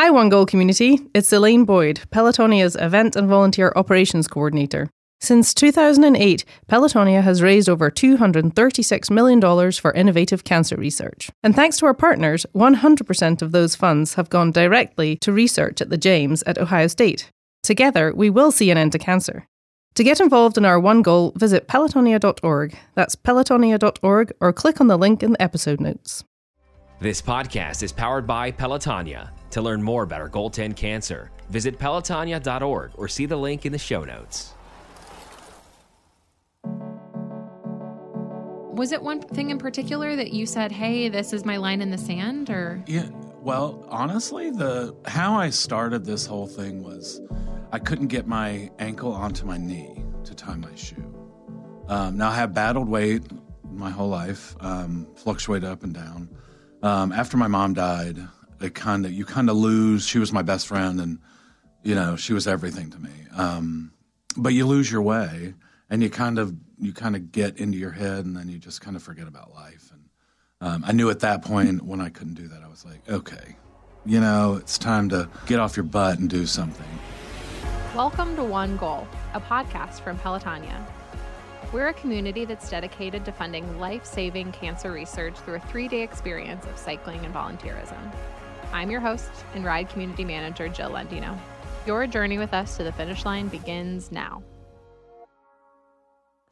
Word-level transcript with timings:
Hi, 0.00 0.10
One 0.10 0.28
Goal 0.28 0.46
community. 0.46 1.00
It's 1.12 1.32
Elaine 1.32 1.64
Boyd, 1.64 2.02
Pelotonia's 2.12 2.76
Event 2.76 3.16
and 3.16 3.28
Volunteer 3.28 3.72
Operations 3.74 4.28
Coordinator. 4.28 4.88
Since 5.20 5.52
2008, 5.54 6.44
Pelotonia 6.68 7.20
has 7.20 7.42
raised 7.42 7.68
over 7.68 7.90
$236 7.90 9.10
million 9.10 9.72
for 9.72 9.92
innovative 9.94 10.44
cancer 10.44 10.76
research. 10.76 11.30
And 11.42 11.52
thanks 11.56 11.78
to 11.78 11.86
our 11.86 11.94
partners, 11.94 12.46
100% 12.54 13.42
of 13.42 13.50
those 13.50 13.74
funds 13.74 14.14
have 14.14 14.30
gone 14.30 14.52
directly 14.52 15.16
to 15.16 15.32
research 15.32 15.80
at 15.80 15.90
the 15.90 15.98
James 15.98 16.44
at 16.44 16.58
Ohio 16.58 16.86
State. 16.86 17.32
Together, 17.64 18.14
we 18.14 18.30
will 18.30 18.52
see 18.52 18.70
an 18.70 18.78
end 18.78 18.92
to 18.92 19.00
cancer. 19.00 19.48
To 19.96 20.04
get 20.04 20.20
involved 20.20 20.56
in 20.56 20.64
our 20.64 20.78
one 20.78 21.02
goal, 21.02 21.32
visit 21.34 21.66
pelotonia.org. 21.66 22.78
That's 22.94 23.16
pelotonia.org 23.16 24.32
or 24.40 24.52
click 24.52 24.80
on 24.80 24.86
the 24.86 24.96
link 24.96 25.24
in 25.24 25.32
the 25.32 25.42
episode 25.42 25.80
notes. 25.80 26.22
This 27.00 27.20
podcast 27.20 27.82
is 27.82 27.90
powered 27.90 28.28
by 28.28 28.52
Pelotonia. 28.52 29.30
To 29.50 29.62
learn 29.62 29.82
more 29.82 30.02
about 30.02 30.20
our 30.20 30.28
goal 30.28 30.50
10 30.50 30.74
cancer, 30.74 31.30
visit 31.48 31.78
pelotonia.org 31.78 32.92
or 32.94 33.08
see 33.08 33.26
the 33.26 33.36
link 33.36 33.64
in 33.64 33.72
the 33.72 33.78
show 33.78 34.04
notes. 34.04 34.54
Was 38.78 38.92
it 38.92 39.02
one 39.02 39.20
thing 39.20 39.50
in 39.50 39.58
particular 39.58 40.14
that 40.14 40.32
you 40.32 40.46
said, 40.46 40.70
"Hey, 40.70 41.08
this 41.08 41.32
is 41.32 41.44
my 41.44 41.56
line 41.56 41.82
in 41.82 41.90
the 41.90 41.98
sand," 41.98 42.48
or 42.48 42.80
Yeah, 42.86 43.08
well, 43.42 43.84
honestly, 43.88 44.50
the 44.50 44.94
how 45.04 45.36
I 45.36 45.50
started 45.50 46.04
this 46.04 46.26
whole 46.26 46.46
thing 46.46 46.84
was 46.84 47.20
I 47.72 47.80
couldn't 47.80 48.06
get 48.06 48.28
my 48.28 48.70
ankle 48.78 49.12
onto 49.12 49.44
my 49.44 49.56
knee 49.58 50.04
to 50.24 50.34
tie 50.34 50.54
my 50.54 50.72
shoe. 50.76 51.02
Um, 51.88 52.16
now 52.18 52.28
I 52.30 52.36
have 52.36 52.54
battled 52.54 52.88
weight 52.88 53.24
my 53.72 53.90
whole 53.90 54.08
life, 54.08 54.54
um, 54.60 55.08
fluctuate 55.16 55.64
up 55.64 55.82
and 55.82 55.92
down. 55.92 56.28
Um, 56.82 57.10
after 57.10 57.36
my 57.36 57.48
mom 57.48 57.74
died, 57.74 58.18
it 58.60 58.74
kind 58.74 59.06
of 59.06 59.12
you 59.12 59.24
kind 59.24 59.50
of 59.50 59.56
lose. 59.56 60.06
She 60.06 60.18
was 60.18 60.32
my 60.32 60.42
best 60.42 60.66
friend, 60.66 61.00
and 61.00 61.18
you 61.82 61.94
know 61.94 62.16
she 62.16 62.32
was 62.32 62.46
everything 62.46 62.90
to 62.90 62.98
me. 62.98 63.10
Um, 63.36 63.92
but 64.36 64.54
you 64.54 64.66
lose 64.66 64.90
your 64.90 65.02
way, 65.02 65.54
and 65.90 66.02
you 66.02 66.10
kind 66.10 66.38
of 66.38 66.54
you 66.78 66.92
kind 66.92 67.16
of 67.16 67.32
get 67.32 67.58
into 67.58 67.78
your 67.78 67.92
head, 67.92 68.24
and 68.24 68.36
then 68.36 68.48
you 68.48 68.58
just 68.58 68.80
kind 68.80 68.96
of 68.96 69.02
forget 69.02 69.26
about 69.26 69.54
life. 69.54 69.90
And 69.92 70.08
um, 70.60 70.84
I 70.86 70.92
knew 70.92 71.10
at 71.10 71.20
that 71.20 71.42
point 71.42 71.82
when 71.82 72.00
I 72.00 72.08
couldn't 72.08 72.34
do 72.34 72.48
that, 72.48 72.62
I 72.62 72.68
was 72.68 72.84
like, 72.84 73.08
okay, 73.08 73.56
you 74.04 74.20
know, 74.20 74.54
it's 74.54 74.78
time 74.78 75.08
to 75.10 75.28
get 75.46 75.60
off 75.60 75.76
your 75.76 75.84
butt 75.84 76.18
and 76.18 76.28
do 76.28 76.46
something. 76.46 76.86
Welcome 77.94 78.36
to 78.36 78.44
One 78.44 78.76
Goal, 78.76 79.08
a 79.34 79.40
podcast 79.40 80.00
from 80.00 80.18
Pelotonia. 80.18 80.84
We're 81.72 81.88
a 81.88 81.92
community 81.92 82.46
that's 82.46 82.70
dedicated 82.70 83.24
to 83.26 83.32
funding 83.32 83.78
life 83.78 84.06
saving 84.06 84.52
cancer 84.52 84.90
research 84.90 85.36
through 85.36 85.56
a 85.56 85.60
three 85.60 85.88
day 85.88 86.02
experience 86.02 86.64
of 86.66 86.78
cycling 86.78 87.24
and 87.24 87.34
volunteerism. 87.34 88.14
I'm 88.72 88.90
your 88.90 89.00
host 89.00 89.30
and 89.54 89.64
ride 89.64 89.88
community 89.88 90.24
manager, 90.24 90.68
Jill 90.68 90.90
Lendino. 90.90 91.38
Your 91.86 92.06
journey 92.06 92.36
with 92.36 92.52
us 92.52 92.76
to 92.76 92.84
the 92.84 92.92
finish 92.92 93.24
line 93.24 93.48
begins 93.48 94.12
now. 94.12 94.42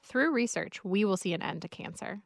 Through 0.03 0.33
research, 0.33 0.83
we 0.83 1.05
will 1.05 1.19
see 1.19 1.35
an 1.35 1.43
end 1.43 1.63
to 1.63 1.69
cancer. 1.69 2.23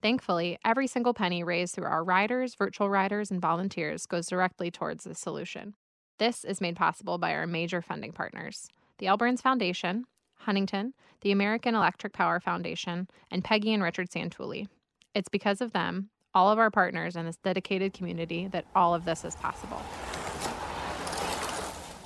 Thankfully, 0.00 0.58
every 0.64 0.86
single 0.86 1.12
penny 1.12 1.42
raised 1.42 1.74
through 1.74 1.86
our 1.86 2.04
riders, 2.04 2.54
virtual 2.54 2.88
riders, 2.88 3.30
and 3.30 3.40
volunteers 3.40 4.06
goes 4.06 4.28
directly 4.28 4.70
towards 4.70 5.04
the 5.04 5.14
solution. 5.14 5.74
This 6.18 6.44
is 6.44 6.60
made 6.60 6.76
possible 6.76 7.18
by 7.18 7.34
our 7.34 7.46
major 7.46 7.82
funding 7.82 8.12
partners 8.12 8.68
the 8.98 9.08
L 9.08 9.16
Brands 9.16 9.42
Foundation, 9.42 10.04
Huntington, 10.34 10.94
the 11.22 11.32
American 11.32 11.74
Electric 11.74 12.12
Power 12.12 12.38
Foundation, 12.38 13.08
and 13.30 13.42
Peggy 13.42 13.72
and 13.72 13.82
Richard 13.82 14.08
Santulli. 14.10 14.68
It's 15.14 15.28
because 15.28 15.60
of 15.60 15.72
them, 15.72 16.10
all 16.34 16.50
of 16.50 16.58
our 16.58 16.70
partners, 16.70 17.16
and 17.16 17.28
this 17.28 17.36
dedicated 17.36 17.92
community 17.92 18.46
that 18.48 18.64
all 18.74 18.94
of 18.94 19.04
this 19.04 19.24
is 19.24 19.34
possible. 19.36 19.82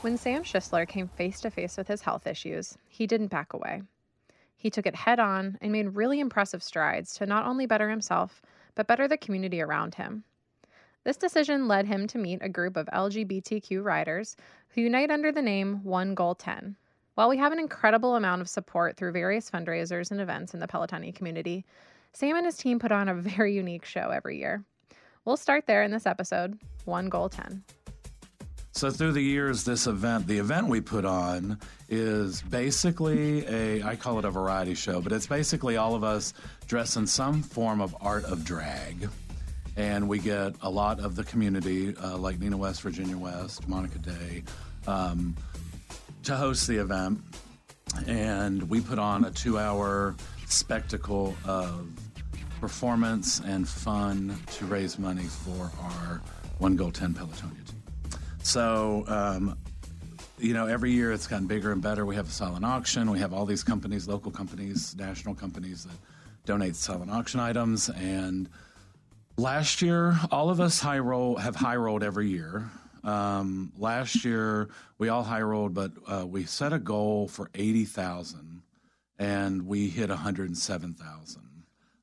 When 0.03 0.19
Sam 0.19 0.45
Schisler 0.45 0.87
came 0.87 1.09
face 1.09 1.41
to 1.41 1.51
face 1.51 1.77
with 1.77 1.89
his 1.89 2.03
health 2.03 2.27
issues, 2.27 2.77
he 2.89 3.07
didn't 3.07 3.29
back 3.29 3.53
away. 3.53 3.83
He 4.57 4.71
took 4.71 4.87
it 4.87 4.95
head 4.95 5.21
on 5.21 5.59
and 5.61 5.73
made 5.73 5.97
really 5.97 6.21
impressive 6.21 6.63
strides 6.63 7.15
to 7.15 7.27
not 7.27 7.47
only 7.47 7.67
better 7.67 7.91
himself, 7.91 8.43
but 8.75 8.87
better 8.87 9.09
the 9.09 9.17
community 9.17 9.61
around 9.61 9.97
him. 9.97 10.25
This 11.05 11.17
decision 11.17 11.69
led 11.69 11.87
him 11.87 12.07
to 12.09 12.19
meet 12.19 12.41
a 12.43 12.49
group 12.49 12.77
of 12.77 12.89
LGBTQ 12.93 13.83
riders 13.83 14.37
who 14.71 14.81
unite 14.81 15.11
under 15.11 15.31
the 15.31 15.43
name 15.43 15.85
One 15.85 16.15
Goal 16.15 16.35
10. 16.35 16.77
While 17.15 17.29
we 17.29 17.37
have 17.39 17.53
an 17.53 17.59
incredible 17.59 18.17
amount 18.17 18.43
of 18.43 18.49
support 18.49 18.97
through 18.97 19.13
various 19.13 19.51
fundraisers 19.51 20.11
and 20.11 20.21
events 20.21 20.53
in 20.53 20.61
the 20.61 20.67
Pelotonia 20.67 21.15
community, 21.15 21.65
Sam 22.17 22.35
and 22.35 22.47
his 22.47 22.57
team 22.57 22.79
put 22.79 22.93
on 22.93 23.11
a 23.11 23.15
very 23.15 23.53
unique 23.53 23.85
show 23.85 24.09
every 24.09 24.39
year. 24.39 24.65
We'll 25.27 25.37
start 25.37 25.67
there 25.67 25.83
in 25.83 25.91
this 25.91 26.07
episode 26.07 26.59
One 26.87 27.11
Goal 27.11 27.29
10. 27.29 27.63
So 28.71 28.91
through 28.91 29.13
the 29.13 29.21
years, 29.21 29.65
this 29.65 29.87
event, 29.87 30.27
the 30.27 30.39
event 30.39 30.69
we 30.69 30.81
put 30.81 31.05
on 31.05 31.59
is 31.91 32.41
basically 32.41 33.47
a, 33.47 33.83
I 33.83 33.97
call 33.97 34.19
it 34.19 34.25
a 34.25 34.31
variety 34.31 34.73
show, 34.73 35.03
but 35.03 35.13
it's 35.13 35.27
basically 35.27 35.77
all 35.77 35.95
of 35.95 36.05
us 36.05 36.33
dressed 36.67 36.97
in 36.97 37.07
some 37.07 37.43
form 37.43 37.83
of 37.83 37.95
art 38.01 38.25
of 38.25 38.47
drag. 38.47 39.11
And 39.77 40.09
we 40.09 40.19
get 40.19 40.55
a 40.63 40.71
lot 40.71 41.01
of 41.01 41.17
the 41.17 41.25
community, 41.25 41.95
uh, 41.99 42.17
like 42.17 42.41
Nina 42.41 42.57
West, 42.57 42.81
Virginia 42.81 43.19
West, 43.19 43.69
Monica 43.69 43.99
Day, 43.99 44.43
um, 44.87 45.37
to 46.23 46.35
host 46.35 46.67
the 46.67 46.79
event. 46.79 47.21
And 48.07 48.71
we 48.71 48.81
put 48.81 48.99
on 48.99 49.27
a 49.27 49.31
two 49.31 49.59
hour 49.59 50.17
spectacle 50.47 51.37
of 51.45 51.89
performance 52.67 53.41
and 53.47 53.69
fun 53.69 54.37
to 54.51 54.67
raise 54.67 54.99
money 54.99 55.23
for 55.23 55.71
our 55.81 56.21
One 56.59 56.75
Goal 56.75 56.91
10 56.91 57.15
Pelotonia 57.15 57.65
team. 57.65 57.81
So, 58.43 59.05
um, 59.07 59.57
you 60.41 60.53
know, 60.53 60.67
every 60.67 60.91
year 60.91 61.13
it's 61.13 61.29
gotten 61.29 61.47
bigger 61.47 61.71
and 61.71 61.81
better. 61.81 62.05
We 62.05 62.17
have 62.17 62.27
a 62.27 62.33
silent 62.33 62.65
auction. 62.65 63.09
We 63.09 63.21
have 63.21 63.33
all 63.33 63.47
these 63.47 63.63
companies, 63.63 64.09
local 64.09 64.33
companies, 64.33 64.97
national 64.97 65.37
companies 65.37 65.85
that 65.85 65.95
donate 66.45 66.75
silent 66.75 67.09
auction 67.09 67.39
items. 67.39 67.89
And 67.89 68.49
last 69.37 69.81
year, 69.81 70.19
all 70.33 70.51
of 70.51 70.59
us 70.61 70.81
high 70.81 70.99
roll 70.99 71.37
have 71.37 71.55
high 71.55 71.77
rolled 71.77 72.03
every 72.03 72.27
year. 72.27 72.69
Um, 73.05 73.73
last 73.79 74.25
year 74.25 74.71
we 74.99 75.09
all 75.09 75.23
high 75.23 75.43
rolled, 75.43 75.73
but 75.73 75.93
uh, 76.09 76.27
we 76.27 76.47
set 76.47 76.73
a 76.73 76.81
goal 76.81 77.29
for 77.29 77.49
eighty 77.55 77.85
thousand, 77.85 78.63
and 79.21 79.69
we 79.69 79.89
hit 79.89 80.09
one 80.09 80.19
hundred 80.19 80.49
and 80.49 80.59
seven 80.59 80.95
thousand 80.95 81.46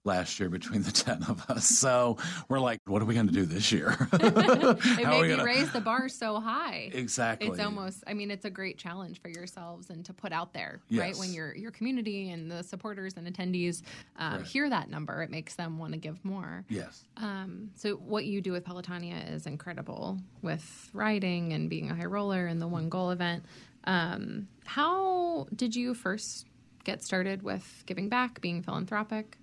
last 0.05 0.39
year 0.39 0.49
between 0.49 0.83
the 0.83 0.91
10 1.03 1.23
of 1.23 1.49
us. 1.49 1.65
So 1.65 2.17
we're 2.49 2.59
like, 2.59 2.79
what 2.85 3.01
are 3.01 3.05
we 3.05 3.13
going 3.13 3.27
to 3.27 3.33
do 3.33 3.45
this 3.45 3.71
year? 3.71 3.95
it 4.13 5.03
How 5.05 5.21
made 5.21 5.29
you 5.29 5.43
raise 5.43 5.71
the 5.71 5.81
bar 5.81 6.09
so 6.09 6.39
high. 6.39 6.89
Exactly. 6.93 7.47
It's 7.47 7.59
almost 7.59 8.03
I 8.07 8.13
mean 8.13 8.31
it's 8.31 8.45
a 8.45 8.49
great 8.49 8.77
challenge 8.77 9.21
for 9.21 9.29
yourselves 9.29 9.89
and 9.89 10.03
to 10.05 10.13
put 10.13 10.31
out 10.31 10.53
there, 10.53 10.81
right? 10.91 11.15
When 11.17 11.33
your 11.33 11.55
your 11.55 11.71
community 11.71 12.31
and 12.31 12.51
the 12.51 12.63
supporters 12.63 13.15
and 13.17 13.27
attendees 13.27 13.81
uh, 14.19 14.37
Right. 14.37 14.45
hear 14.45 14.69
that 14.69 14.89
number, 14.89 15.21
it 15.21 15.29
makes 15.29 15.55
them 15.55 15.77
want 15.77 15.93
to 15.93 15.99
give 15.99 16.23
more. 16.25 16.65
Yes. 16.69 17.03
Um, 17.17 17.71
so 17.75 17.95
what 17.95 18.25
you 18.25 18.41
do 18.41 18.51
with 18.51 18.63
Pelotonia 18.65 19.31
is 19.31 19.45
incredible 19.45 20.17
with 20.41 20.89
riding 20.93 21.53
and 21.53 21.69
being 21.69 21.91
a 21.91 21.95
high 21.95 22.05
roller 22.05 22.47
and 22.47 22.61
the 22.61 22.67
one 22.67 22.89
goal 22.89 23.11
event. 23.11 23.45
Um, 23.85 24.47
how 24.65 25.47
did 25.55 25.75
you 25.75 25.93
first 25.93 26.47
get 26.83 27.03
started 27.03 27.43
with 27.43 27.83
giving 27.85 28.09
back, 28.09 28.41
being 28.41 28.61
philanthropic? 28.61 29.37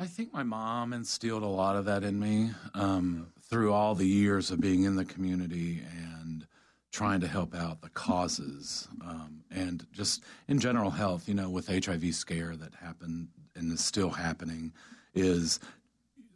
I 0.00 0.06
think 0.06 0.32
my 0.32 0.42
mom 0.42 0.94
instilled 0.94 1.42
a 1.42 1.46
lot 1.46 1.76
of 1.76 1.84
that 1.84 2.04
in 2.04 2.18
me 2.18 2.52
um, 2.72 3.26
through 3.50 3.74
all 3.74 3.94
the 3.94 4.06
years 4.06 4.50
of 4.50 4.58
being 4.58 4.84
in 4.84 4.96
the 4.96 5.04
community 5.04 5.82
and 5.94 6.46
trying 6.90 7.20
to 7.20 7.28
help 7.28 7.54
out 7.54 7.82
the 7.82 7.90
causes 7.90 8.88
um, 9.04 9.44
and 9.50 9.86
just 9.92 10.24
in 10.48 10.58
general 10.58 10.88
health. 10.88 11.28
You 11.28 11.34
know, 11.34 11.50
with 11.50 11.66
HIV 11.66 12.14
scare 12.14 12.56
that 12.56 12.74
happened 12.76 13.28
and 13.54 13.70
is 13.70 13.84
still 13.84 14.08
happening, 14.08 14.72
is 15.12 15.60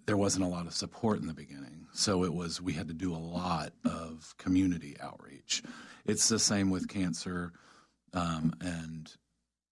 there 0.04 0.18
wasn't 0.18 0.44
a 0.44 0.48
lot 0.48 0.66
of 0.66 0.74
support 0.74 1.20
in 1.20 1.26
the 1.26 1.32
beginning. 1.32 1.86
So 1.94 2.22
it 2.24 2.34
was 2.34 2.60
we 2.60 2.74
had 2.74 2.88
to 2.88 2.94
do 2.94 3.14
a 3.14 3.16
lot 3.16 3.72
of 3.86 4.34
community 4.36 4.94
outreach. 5.00 5.62
It's 6.04 6.28
the 6.28 6.38
same 6.38 6.68
with 6.68 6.86
cancer, 6.86 7.54
um, 8.12 8.54
and 8.60 9.10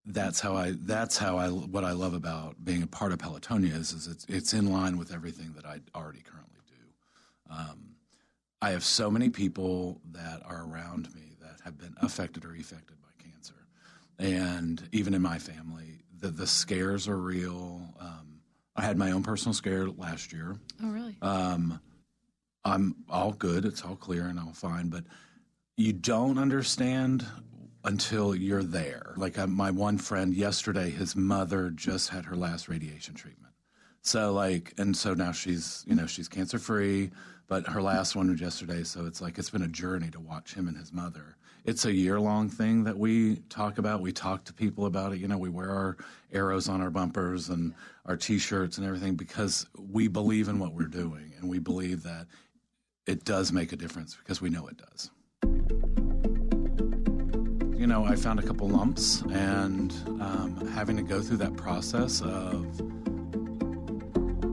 that's 0.06 0.40
how 0.40 0.56
I 0.56 0.74
that's 0.80 1.16
how 1.16 1.38
I 1.38 1.48
what 1.48 1.84
I 1.84 1.92
love 1.92 2.14
about 2.14 2.64
being 2.64 2.82
a 2.82 2.86
part 2.86 3.12
of 3.12 3.18
Pelotonia 3.18 3.74
is, 3.74 3.92
is 3.92 4.06
it's 4.06 4.24
it's 4.28 4.52
in 4.52 4.72
line 4.72 4.98
with 4.98 5.12
everything 5.12 5.52
that 5.54 5.64
I 5.64 5.80
already 5.94 6.20
currently 6.20 6.60
do. 6.66 7.54
Um, 7.54 7.94
I 8.60 8.70
have 8.70 8.84
so 8.84 9.10
many 9.10 9.28
people 9.30 10.00
that 10.12 10.42
are 10.44 10.64
around 10.64 11.14
me 11.14 11.36
that 11.40 11.60
have 11.64 11.78
been 11.78 11.94
affected 12.00 12.44
or 12.44 12.54
affected 12.54 12.96
by 13.00 13.08
cancer, 13.22 13.54
and 14.18 14.88
even 14.92 15.14
in 15.14 15.22
my 15.22 15.38
family, 15.38 16.02
the 16.18 16.28
the 16.28 16.46
scares 16.46 17.06
are 17.06 17.18
real. 17.18 17.80
Um, 18.00 18.40
I 18.74 18.82
had 18.82 18.96
my 18.96 19.12
own 19.12 19.22
personal 19.22 19.54
scare 19.54 19.88
last 19.88 20.32
year. 20.32 20.56
Oh, 20.82 20.90
really? 20.90 21.16
Um, 21.22 21.80
I'm 22.64 22.96
all 23.08 23.32
good. 23.32 23.64
It's 23.64 23.82
all 23.82 23.96
clear 23.96 24.26
and 24.26 24.38
all 24.38 24.52
fine. 24.52 24.88
But 24.88 25.04
you 25.76 25.92
don't 25.92 26.38
understand 26.38 27.26
until 27.84 28.34
you're 28.34 28.62
there. 28.62 29.14
Like 29.16 29.38
uh, 29.38 29.46
my 29.46 29.70
one 29.70 29.98
friend 29.98 30.34
yesterday, 30.34 30.90
his 30.90 31.16
mother 31.16 31.70
just 31.70 32.10
had 32.10 32.24
her 32.26 32.36
last 32.36 32.68
radiation 32.68 33.14
treatment. 33.14 33.54
So 34.02 34.32
like, 34.32 34.74
and 34.78 34.96
so 34.96 35.14
now 35.14 35.32
she's 35.32 35.84
you 35.86 35.94
know 35.94 36.06
she's 36.06 36.28
cancer 36.28 36.58
free, 36.58 37.10
but 37.48 37.66
her 37.68 37.82
last 37.82 38.16
one 38.16 38.30
was 38.30 38.40
yesterday. 38.40 38.82
So 38.84 39.06
it's 39.06 39.20
like 39.20 39.38
it's 39.38 39.50
been 39.50 39.62
a 39.62 39.68
journey 39.68 40.10
to 40.10 40.20
watch 40.20 40.54
him 40.54 40.68
and 40.68 40.76
his 40.76 40.92
mother. 40.92 41.36
It's 41.64 41.84
a 41.84 41.92
year 41.92 42.18
long 42.18 42.48
thing 42.48 42.82
that 42.84 42.98
we 42.98 43.36
talk 43.48 43.78
about. 43.78 44.00
We 44.00 44.12
talk 44.12 44.44
to 44.44 44.52
people 44.52 44.86
about 44.86 45.12
it. 45.12 45.20
You 45.20 45.28
know, 45.28 45.38
we 45.38 45.48
wear 45.48 45.70
our 45.70 45.96
arrows 46.32 46.68
on 46.68 46.80
our 46.80 46.90
bumpers 46.90 47.50
and 47.50 47.72
our 48.04 48.16
T-shirts 48.16 48.78
and 48.78 48.86
everything 48.86 49.14
because 49.14 49.66
we 49.78 50.08
believe 50.08 50.48
in 50.48 50.58
what 50.58 50.74
we're 50.74 50.88
doing 50.88 51.32
and 51.38 51.48
we 51.48 51.60
believe 51.60 52.02
that 52.02 52.26
it 53.06 53.24
does 53.24 53.52
make 53.52 53.72
a 53.72 53.76
difference 53.76 54.16
because 54.16 54.40
we 54.40 54.50
know 54.50 54.66
it 54.66 54.76
does. 54.76 55.10
You 57.82 57.88
know, 57.88 58.04
I 58.04 58.14
found 58.14 58.38
a 58.38 58.42
couple 58.44 58.68
lumps, 58.68 59.22
and 59.22 59.92
um, 60.20 60.68
having 60.72 60.94
to 60.98 61.02
go 61.02 61.20
through 61.20 61.38
that 61.38 61.56
process 61.56 62.20
of 62.22 62.64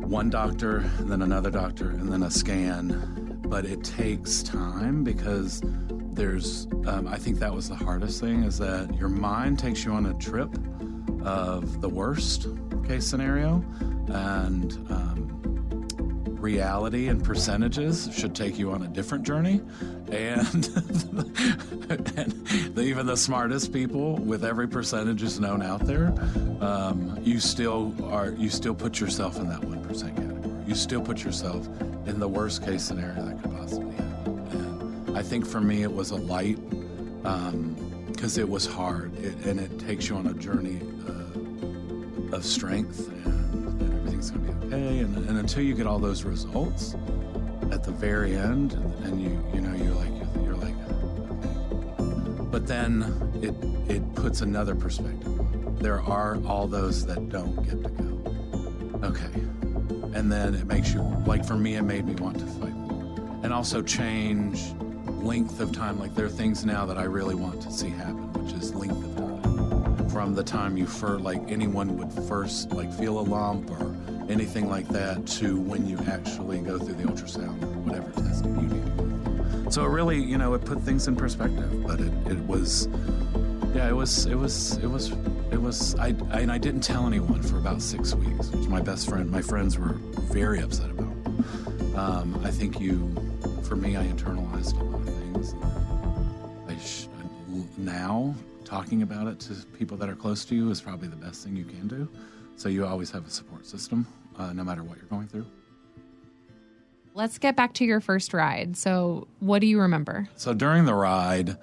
one 0.04 0.32
doctor, 0.32 0.80
then 1.02 1.22
another 1.22 1.52
doctor, 1.52 1.92
and 1.92 2.12
then 2.12 2.24
a 2.24 2.32
scan. 2.32 3.40
But 3.44 3.66
it 3.66 3.84
takes 3.84 4.42
time 4.42 5.04
because 5.04 5.62
there's, 5.64 6.66
um, 6.88 7.08
I 7.08 7.18
think 7.18 7.38
that 7.38 7.54
was 7.54 7.70
the 7.70 7.76
hardest 7.76 8.20
thing 8.20 8.46
is 8.46 8.58
that 8.58 8.96
your 8.96 9.10
mind 9.10 9.60
takes 9.60 9.86
you 9.86 9.92
on 9.92 10.08
a 10.08 10.16
trip 10.16 10.50
of 11.24 11.82
the 11.82 11.90
worst 11.90 12.48
case 12.88 13.06
scenario, 13.06 13.64
and 14.08 14.74
um, 14.90 15.30
reality 16.40 17.10
and 17.10 17.24
percentages 17.24 18.10
should 18.12 18.34
take 18.34 18.58
you 18.58 18.72
on 18.72 18.82
a 18.82 18.88
different 18.88 19.24
journey. 19.24 19.62
And, 20.12 20.68
and 22.18 22.78
even 22.80 23.06
the 23.06 23.18
smartest 23.18 23.72
people, 23.72 24.16
with 24.16 24.44
every 24.44 24.68
percentage 24.68 25.24
is 25.24 25.40
known 25.40 25.62
out 25.62 25.86
there, 25.86 26.14
um, 26.62 27.18
you 27.22 27.40
still 27.40 27.94
are 28.06 28.32
you 28.32 28.50
still 28.50 28.76
put 28.76 29.00
yourself 29.00 29.38
in 29.38 29.48
that 29.50 29.64
one 29.64 29.84
percent 29.84 30.16
category. 30.16 30.64
You 30.68 30.76
still 30.76 31.02
put 31.02 31.24
yourself 31.24 31.68
in 32.06 32.20
the 32.20 32.28
worst 32.28 32.66
case 32.66 32.84
scenario 32.84 33.24
that 33.24 33.42
could 33.42 33.52
possibly 33.56 33.96
happen. 33.96 34.40
And 34.52 35.18
I 35.18 35.22
think 35.22 35.46
for 35.46 35.62
me, 35.62 35.84
it 35.84 35.92
was 35.92 36.12
a 36.12 36.16
light 36.18 36.58
because 37.22 38.38
um, 38.38 38.42
it 38.42 38.50
was 38.50 38.66
hard, 38.66 39.16
it, 39.18 39.36
and 39.46 39.60
it 39.60 39.80
takes 39.80 40.10
you 40.10 40.16
on 40.16 40.28
a 40.28 40.34
journey 40.34 40.82
uh, 41.08 42.36
of 42.36 42.46
strength 42.46 43.08
and, 43.10 43.82
and 43.82 43.94
everything's 43.94 44.32
going 44.32 44.46
to 44.46 44.52
be 44.52 44.76
okay. 44.76 45.00
And, 45.00 45.18
and, 45.18 45.38
until 45.38 45.64
you 45.64 45.74
get 45.74 45.88
all 45.88 46.00
those 46.00 46.24
results 46.24 46.96
at 47.80 47.86
the 47.86 47.92
very 47.92 48.36
end, 48.36 48.74
and 49.06 49.22
you 49.22 49.30
you 49.54 49.62
know 49.62 49.74
you're 49.74 49.96
like 49.96 50.12
you're 50.44 50.56
like. 50.56 50.76
But 52.52 52.68
then 52.68 53.04
it 53.42 53.56
it 53.90 54.16
puts 54.16 54.42
another 54.42 54.76
perspective. 54.76 55.80
There 55.80 56.02
are 56.02 56.38
all 56.46 56.68
those 56.68 57.06
that 57.06 57.30
don't 57.30 57.56
get 57.64 57.82
to 57.82 57.90
go. 57.90 59.08
Okay, 59.08 59.32
and 60.14 60.30
then 60.30 60.56
it 60.56 60.66
makes 60.66 60.94
you 60.94 61.02
like 61.26 61.46
for 61.46 61.56
me, 61.56 61.76
it 61.76 61.84
made 61.84 62.06
me 62.06 62.16
want 62.16 62.38
to 62.40 62.46
fight 62.46 62.76
more, 62.76 63.40
and 63.44 63.54
also 63.54 63.82
change 63.82 64.74
length 65.24 65.62
of 65.62 65.72
time. 65.72 65.98
Like 66.00 66.14
there 66.16 66.26
are 66.26 66.36
things 66.44 66.66
now 66.66 66.86
that 66.86 66.98
I 66.98 67.04
really 67.04 67.36
want 67.36 67.62
to 67.62 67.72
see 67.72 67.88
happen, 67.88 68.34
which 68.34 68.52
is 68.56 68.76
length 68.76 69.06
of 69.06 69.16
time 69.16 70.10
from 70.10 70.36
the 70.36 70.44
time 70.44 70.76
you 70.76 70.86
first 70.86 71.24
like 71.24 71.42
anyone 71.48 71.96
would 71.98 72.12
first 72.28 72.72
like 72.72 72.92
feel 72.92 73.20
a 73.20 73.22
lump 73.22 73.72
or 73.72 73.96
anything 74.30 74.70
like 74.70 74.88
that 74.90 75.26
to 75.26 75.60
when 75.62 75.88
you 75.88 75.98
actually 76.08 76.60
go 76.60 76.78
through 76.78 76.94
the 76.94 77.04
ultrasound 77.04 77.69
whatever 77.90 78.12
to 78.12 78.22
go 78.22 78.32
through. 78.34 79.72
So 79.72 79.86
it 79.86 79.90
really, 79.90 80.20
you 80.22 80.38
know, 80.38 80.54
it 80.54 80.66
put 80.66 80.82
things 80.82 81.08
in 81.08 81.16
perspective, 81.16 81.84
but 81.86 82.00
it, 82.00 82.12
it 82.28 82.40
was, 82.48 82.88
yeah, 83.74 83.88
it 83.88 83.96
was, 83.96 84.26
it 84.26 84.36
was, 84.36 84.78
it 84.78 84.88
was, 84.88 85.12
it 85.52 85.62
was, 85.62 85.96
I, 85.96 86.16
I, 86.32 86.42
and 86.42 86.52
I 86.52 86.58
didn't 86.58 86.82
tell 86.82 87.06
anyone 87.06 87.42
for 87.44 87.58
about 87.58 87.82
six 87.82 88.16
weeks, 88.16 88.50
which 88.50 88.68
my 88.68 88.82
best 88.82 89.08
friend, 89.10 89.30
my 89.30 89.42
friends 89.42 89.78
were 89.78 89.94
very 90.34 90.60
upset 90.60 90.90
about. 90.90 91.14
Um, 91.96 92.42
I 92.44 92.52
think 92.52 92.80
you, 92.80 93.14
for 93.64 93.76
me, 93.76 93.98
I 93.98 94.06
internalized 94.06 94.80
a 94.80 94.84
lot 94.84 95.02
of 95.02 95.14
things. 95.14 95.56
I 96.68 96.78
sh- 96.84 97.08
now, 97.78 98.36
talking 98.66 99.02
about 99.02 99.28
it 99.28 99.40
to 99.42 99.54
people 99.78 99.98
that 99.98 100.10
are 100.10 100.16
close 100.16 100.46
to 100.46 100.56
you 100.56 100.70
is 100.72 100.82
probably 100.82 101.08
the 101.08 101.16
best 101.16 101.44
thing 101.44 101.56
you 101.56 101.66
can 101.66 101.88
do. 101.88 102.08
So 102.56 102.70
you 102.70 102.86
always 102.86 103.12
have 103.12 103.26
a 103.26 103.30
support 103.30 103.66
system 103.66 104.06
uh, 104.38 104.54
no 104.54 104.64
matter 104.64 104.84
what 104.84 104.98
you're 104.98 105.08
going 105.08 105.28
through. 105.28 105.46
Let's 107.14 107.38
get 107.38 107.56
back 107.56 107.74
to 107.76 107.86
your 107.86 108.00
first 108.00 108.34
ride. 108.34 108.78
So, 108.78 109.28
what 109.40 109.60
do 109.60 109.68
you 109.68 109.80
remember? 109.82 110.30
So, 110.36 110.54
during 110.54 110.86
the 110.86 110.94
ride, 110.94 111.58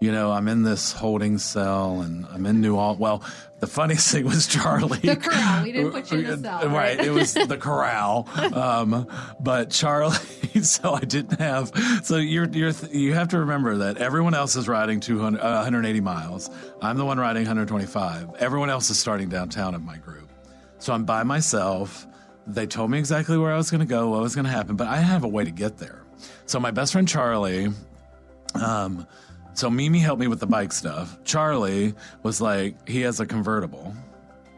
you 0.00 0.12
know, 0.12 0.30
I'm 0.32 0.48
in 0.48 0.62
this 0.62 0.92
holding 0.92 1.38
cell 1.38 2.00
and 2.00 2.26
I'm 2.26 2.44
in 2.46 2.60
New 2.60 2.76
Orleans. 2.76 2.98
Well, 3.00 3.24
the 3.60 3.66
funniest 3.66 4.10
thing 4.12 4.24
was 4.24 4.46
Charlie. 4.46 4.98
the 4.98 5.16
corral. 5.16 5.62
We 5.62 5.72
didn't 5.72 5.92
put 5.92 6.10
you 6.10 6.18
in 6.18 6.24
the 6.24 6.36
cell. 6.42 6.68
Right. 6.68 6.98
right? 6.98 7.00
it 7.00 7.10
was 7.10 7.34
the 7.34 7.56
corral. 7.58 8.28
Um, 8.56 9.06
but 9.40 9.70
Charlie, 9.70 10.16
so 10.62 10.94
I 10.94 11.00
didn't 11.00 11.38
have, 11.40 11.72
so 12.04 12.16
you're, 12.16 12.48
you're, 12.48 12.72
you 12.90 13.12
have 13.12 13.28
to 13.28 13.38
remember 13.38 13.76
that 13.78 13.98
everyone 13.98 14.34
else 14.34 14.56
is 14.56 14.66
riding 14.66 14.98
200, 14.98 15.38
uh, 15.40 15.54
180 15.56 16.00
miles. 16.00 16.50
I'm 16.80 16.96
the 16.96 17.04
one 17.04 17.18
riding 17.18 17.42
125. 17.42 18.36
Everyone 18.38 18.70
else 18.70 18.88
is 18.88 18.98
starting 18.98 19.28
downtown 19.28 19.74
of 19.74 19.84
my 19.84 19.98
group. 19.98 20.30
So 20.78 20.92
I'm 20.94 21.04
by 21.04 21.22
myself. 21.22 22.06
They 22.46 22.66
told 22.66 22.90
me 22.90 22.98
exactly 22.98 23.36
where 23.36 23.52
I 23.52 23.56
was 23.56 23.70
going 23.70 23.80
to 23.80 23.86
go, 23.86 24.10
what 24.10 24.20
was 24.20 24.34
going 24.34 24.44
to 24.44 24.50
happen, 24.50 24.76
but 24.76 24.86
I 24.86 24.98
have 24.98 25.24
a 25.24 25.28
way 25.28 25.44
to 25.44 25.50
get 25.50 25.78
there. 25.78 26.02
So 26.46 26.60
my 26.60 26.70
best 26.70 26.92
friend 26.92 27.08
Charlie, 27.08 27.68
um, 28.54 29.06
so 29.54 29.68
Mimi 29.68 29.98
helped 29.98 30.20
me 30.20 30.28
with 30.28 30.40
the 30.40 30.46
bike 30.46 30.72
stuff. 30.72 31.18
Charlie 31.24 31.94
was 32.22 32.40
like, 32.40 32.88
he 32.88 33.00
has 33.00 33.20
a 33.20 33.26
convertible. 33.26 33.94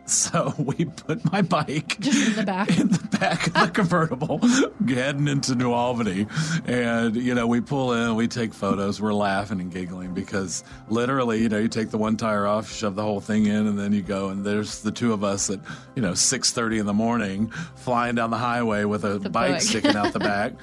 So 0.09 0.55
we 0.59 0.87
put 0.87 1.31
my 1.31 1.43
bike 1.43 2.01
just 2.01 2.29
in 2.29 2.37
the 2.37 2.43
back, 2.45 2.79
in 2.79 2.89
the 2.89 3.19
back 3.19 3.47
of 3.49 3.53
the 3.53 3.69
convertible, 3.75 4.41
heading 4.89 5.29
into 5.29 5.55
New 5.55 5.73
Albany, 5.73 6.27
and 6.67 7.15
you 7.15 7.35
know 7.35 7.47
we 7.47 7.61
pull 7.61 7.93
in, 7.93 8.15
we 8.15 8.27
take 8.27 8.55
photos, 8.55 9.03
we're 9.03 9.13
laughing 9.13 9.61
and 9.61 9.71
giggling 9.71 10.15
because 10.15 10.65
literally, 10.89 11.43
you 11.43 11.51
know, 11.51 11.59
you 11.59 11.69
take 11.69 11.91
the 11.91 11.99
one 11.99 12.17
tire 12.17 12.47
off, 12.47 12.73
shove 12.73 12.95
the 12.95 13.03
whole 13.03 13.21
thing 13.21 13.47
in, 13.47 13.67
and 13.67 13.79
then 13.79 13.93
you 13.93 14.01
go, 14.01 14.31
and 14.31 14.45
there's 14.45 14.81
the 14.81 14.91
two 14.91 15.13
of 15.13 15.23
us 15.23 15.51
at 15.51 15.61
you 15.95 16.01
know 16.01 16.15
six 16.15 16.53
thirty 16.53 16.79
in 16.79 16.87
the 16.87 16.95
morning 16.95 17.51
flying 17.77 18.15
down 18.15 18.31
the 18.31 18.39
highway 18.39 18.85
with 18.85 19.05
a 19.05 19.19
the 19.19 19.29
bike 19.29 19.61
sticking 19.61 19.95
out 19.95 20.15
the 20.15 20.19
back, 20.21 20.55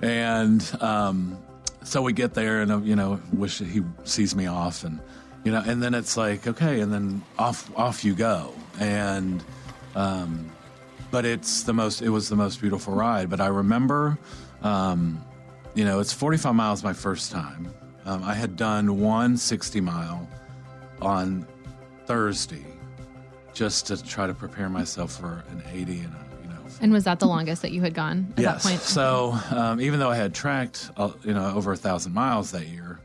and 0.00 0.76
um, 0.80 1.36
so 1.82 2.02
we 2.02 2.12
get 2.12 2.34
there, 2.34 2.62
and 2.62 2.70
uh, 2.70 2.78
you 2.78 2.94
know, 2.94 3.20
wish 3.32 3.58
he 3.58 3.82
sees 4.04 4.36
me 4.36 4.46
off, 4.46 4.84
and 4.84 5.00
you 5.42 5.50
know, 5.50 5.62
and 5.66 5.82
then 5.82 5.92
it's 5.92 6.16
like 6.16 6.46
okay, 6.46 6.80
and 6.80 6.92
then 6.92 7.20
off 7.36 7.68
off 7.76 8.04
you 8.04 8.14
go 8.14 8.54
and 8.78 9.42
um, 9.94 10.50
but 11.10 11.24
it's 11.24 11.62
the 11.62 11.72
most 11.72 12.02
it 12.02 12.08
was 12.08 12.28
the 12.28 12.36
most 12.36 12.60
beautiful 12.60 12.94
ride. 12.94 13.30
But 13.30 13.40
i 13.40 13.46
remember 13.46 14.18
um, 14.62 15.22
you 15.74 15.84
know 15.84 16.00
it's 16.00 16.12
45 16.12 16.54
miles 16.54 16.82
my 16.82 16.92
first 16.92 17.30
time. 17.30 17.72
Um, 18.04 18.24
i 18.24 18.34
had 18.34 18.56
done 18.56 18.98
one 18.98 19.36
60 19.36 19.80
mile 19.80 20.28
on 21.00 21.46
thursday 22.06 22.64
just 23.54 23.86
to 23.86 24.02
try 24.02 24.26
to 24.26 24.34
prepare 24.34 24.68
myself 24.68 25.12
for 25.12 25.44
an 25.50 25.62
80 25.72 26.00
and 26.00 26.14
a, 26.14 26.42
you 26.42 26.48
know. 26.48 26.60
And 26.80 26.92
was 26.92 27.04
that 27.04 27.20
the 27.20 27.26
longest 27.26 27.62
that 27.62 27.70
you 27.70 27.80
had 27.80 27.94
gone 27.94 28.32
at 28.36 28.42
yes. 28.42 28.64
that 28.64 28.68
point? 28.68 28.80
So 28.80 29.38
um, 29.50 29.80
even 29.80 30.00
though 30.00 30.10
i 30.10 30.16
had 30.16 30.34
tracked 30.34 30.90
uh, 30.96 31.12
you 31.22 31.34
know 31.34 31.54
over 31.54 31.72
a 31.72 31.76
thousand 31.76 32.12
miles 32.12 32.50
that 32.52 32.66
year 32.66 32.98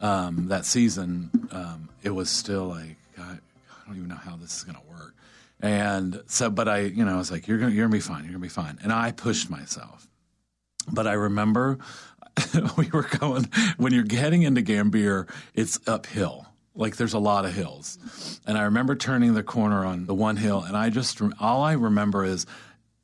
um, 0.00 0.48
that 0.48 0.64
season 0.64 1.30
um, 1.52 1.88
it 2.02 2.10
was 2.10 2.28
still 2.30 2.66
like 2.66 2.96
I 3.86 3.90
don't 3.90 3.98
even 3.98 4.08
know 4.08 4.16
how 4.16 4.36
this 4.36 4.56
is 4.56 4.64
going 4.64 4.76
to 4.76 4.86
work. 4.88 5.14
And 5.60 6.22
so, 6.26 6.50
but 6.50 6.68
I, 6.68 6.80
you 6.80 7.04
know, 7.04 7.14
I 7.14 7.16
was 7.16 7.30
like, 7.30 7.46
you're 7.46 7.58
going 7.58 7.70
to, 7.70 7.76
you're 7.76 7.88
going 7.88 7.92
to 7.92 7.96
be 7.96 8.12
fine. 8.12 8.24
You're 8.24 8.32
going 8.32 8.42
to 8.42 8.46
be 8.46 8.48
fine. 8.48 8.78
And 8.82 8.92
I 8.92 9.12
pushed 9.12 9.48
myself. 9.48 10.08
But 10.92 11.06
I 11.06 11.12
remember 11.12 11.78
we 12.76 12.88
were 12.92 13.04
going, 13.04 13.44
when 13.76 13.92
you're 13.92 14.02
getting 14.02 14.42
into 14.42 14.60
Gambier, 14.60 15.26
it's 15.54 15.78
uphill. 15.86 16.46
Like 16.74 16.96
there's 16.96 17.14
a 17.14 17.18
lot 17.18 17.44
of 17.44 17.54
hills. 17.54 18.40
And 18.46 18.58
I 18.58 18.64
remember 18.64 18.94
turning 18.96 19.34
the 19.34 19.42
corner 19.42 19.84
on 19.84 20.06
the 20.06 20.14
one 20.14 20.36
hill. 20.36 20.62
And 20.62 20.76
I 20.76 20.90
just, 20.90 21.20
all 21.40 21.62
I 21.62 21.72
remember 21.72 22.24
is 22.24 22.44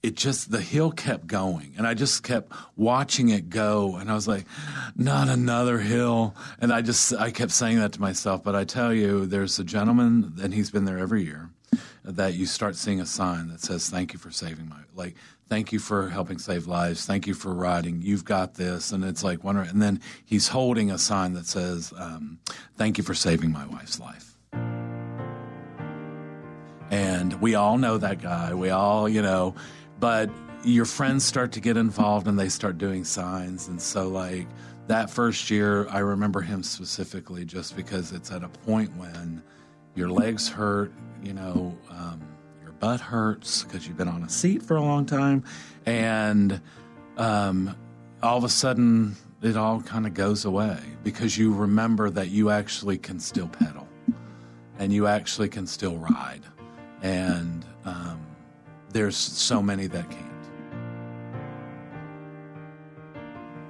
it 0.02 0.16
just 0.16 0.50
the 0.50 0.60
hill 0.60 0.90
kept 0.90 1.26
going 1.26 1.72
and 1.76 1.86
i 1.86 1.94
just 1.94 2.22
kept 2.22 2.52
watching 2.76 3.28
it 3.28 3.48
go 3.48 3.96
and 3.96 4.10
i 4.10 4.14
was 4.14 4.26
like 4.26 4.44
not 4.96 5.28
another 5.28 5.78
hill. 5.78 6.34
And 6.60 6.72
i 6.72 6.82
just 6.82 7.14
i 7.14 7.30
kept 7.30 7.52
saying 7.52 7.78
that 7.78 7.92
to 7.92 8.00
myself 8.00 8.42
but 8.42 8.54
i 8.54 8.64
tell 8.64 8.92
you 8.92 9.26
there's 9.26 9.58
a 9.58 9.64
gentleman 9.64 10.34
and 10.42 10.52
he's 10.52 10.70
been 10.70 10.84
there 10.84 10.98
every 10.98 11.24
year 11.24 11.50
that 12.04 12.34
you 12.34 12.46
start 12.46 12.74
seeing 12.76 13.00
a 13.00 13.06
sign 13.06 13.48
that 13.48 13.60
says 13.60 13.88
thank 13.88 14.12
you 14.12 14.18
for 14.18 14.30
saving 14.30 14.68
my 14.68 14.80
like 14.94 15.14
thank 15.52 15.70
you 15.70 15.78
for 15.78 16.08
helping 16.08 16.38
save 16.38 16.66
lives. 16.66 17.04
Thank 17.04 17.26
you 17.26 17.34
for 17.34 17.52
riding. 17.52 18.00
You've 18.00 18.24
got 18.24 18.54
this. 18.54 18.90
And 18.90 19.04
it's 19.04 19.22
like 19.22 19.44
one 19.44 19.58
and 19.58 19.82
then 19.82 20.00
he's 20.24 20.48
holding 20.48 20.90
a 20.90 20.96
sign 20.96 21.34
that 21.34 21.44
says 21.44 21.92
um, 21.98 22.38
thank 22.78 22.96
you 22.96 23.04
for 23.04 23.12
saving 23.12 23.52
my 23.52 23.66
wife's 23.66 24.00
life. 24.00 24.38
And 26.90 27.38
we 27.42 27.54
all 27.54 27.76
know 27.76 27.98
that 27.98 28.22
guy. 28.22 28.54
We 28.54 28.70
all 28.70 29.10
you 29.10 29.20
know 29.20 29.54
but 30.02 30.28
your 30.64 30.84
friends 30.84 31.24
start 31.24 31.52
to 31.52 31.60
get 31.60 31.76
involved 31.76 32.26
and 32.26 32.36
they 32.36 32.48
start 32.48 32.76
doing 32.76 33.04
signs. 33.04 33.68
And 33.68 33.80
so 33.80 34.08
like 34.08 34.48
that 34.88 35.08
first 35.08 35.48
year 35.48 35.88
i 35.90 36.00
remember 36.00 36.40
him 36.40 36.60
specifically 36.62 37.44
just 37.44 37.76
because 37.76 38.10
it's 38.10 38.32
at 38.32 38.42
a 38.42 38.48
point 38.48 38.94
when 38.96 39.40
your 39.94 40.10
legs 40.10 40.48
hurt 40.48 40.92
you 41.22 41.32
know 41.32 41.76
um, 41.88 42.20
your 42.62 42.72
butt 42.72 43.00
hurts 43.00 43.62
because 43.62 43.86
you've 43.86 43.96
been 43.96 44.08
on 44.08 44.24
a 44.24 44.28
seat 44.28 44.62
for 44.62 44.76
a 44.76 44.82
long 44.82 45.06
time, 45.06 45.44
and 45.86 46.60
um, 47.16 47.76
all 48.22 48.36
of 48.36 48.44
a 48.44 48.48
sudden 48.48 49.14
it 49.40 49.56
all 49.56 49.80
kind 49.80 50.06
of 50.06 50.14
goes 50.14 50.44
away 50.44 50.78
because 51.04 51.38
you 51.38 51.52
remember 51.54 52.10
that 52.10 52.28
you 52.30 52.50
actually 52.50 52.98
can 52.98 53.20
still 53.20 53.48
pedal 53.48 53.86
and 54.78 54.92
you 54.92 55.06
actually 55.06 55.48
can 55.48 55.66
still 55.66 55.96
ride, 55.96 56.42
and 57.02 57.61
there's 58.92 59.16
so 59.16 59.62
many 59.62 59.86
that 59.88 60.10
can't. 60.10 60.28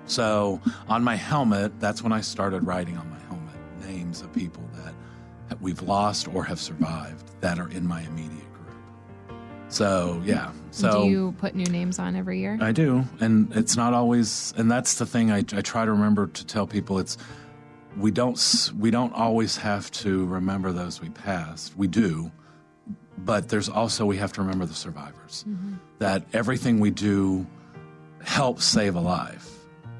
So 0.05 0.61
on 0.88 1.02
my 1.02 1.17
helmet, 1.17 1.79
that's 1.81 2.02
when 2.02 2.12
I 2.12 2.21
started 2.21 2.67
writing 2.67 2.97
on 2.97 3.09
my 3.09 3.19
helmet 3.21 3.57
names 3.81 4.21
of 4.21 4.33
people 4.33 4.69
that 4.75 5.61
we've 5.61 5.83
lost 5.83 6.29
or 6.29 6.45
have 6.45 6.61
survived 6.61 7.31
that 7.41 7.59
are 7.59 7.71
in 7.71 7.87
my 7.87 8.02
immediate 8.02 8.52
group. 8.52 8.76
So 9.69 10.21
yeah, 10.25 10.52
so 10.71 11.05
Do 11.05 11.11
you 11.11 11.35
put 11.38 11.55
new 11.55 11.67
names 11.67 11.99
on 11.99 12.17
every 12.17 12.41
year? 12.41 12.59
I 12.61 12.73
do, 12.73 13.05
and 13.21 13.55
it's 13.55 13.76
not 13.76 13.95
always, 13.95 14.52
and 14.57 14.71
that's 14.71 14.95
the 14.97 15.07
thing 15.07 15.31
I, 15.31 15.38
I 15.38 15.61
try 15.61 15.85
to 15.85 15.93
remember 15.93 16.26
to 16.26 16.47
tell 16.47 16.67
people. 16.67 16.99
It's 16.99 17.17
we 17.97 18.11
don't 18.11 18.71
we 18.79 18.91
don't 18.91 19.12
always 19.12 19.57
have 19.59 19.91
to 19.93 20.25
remember 20.26 20.73
those 20.73 21.00
we 21.00 21.11
passed. 21.11 21.76
We 21.76 21.88
do, 21.88 22.33
but 23.25 23.49
there's 23.49 23.69
also 23.69 24.05
we 24.05 24.17
have 24.17 24.33
to 24.35 24.41
remember 24.41 24.67
the 24.67 24.75
survivors. 24.75 25.45
That 25.99 26.25
everything 26.33 26.81
we 26.81 26.91
do 26.91 27.47
helps 28.23 28.64
save 28.64 28.95
a 28.97 29.00
life. 29.00 29.49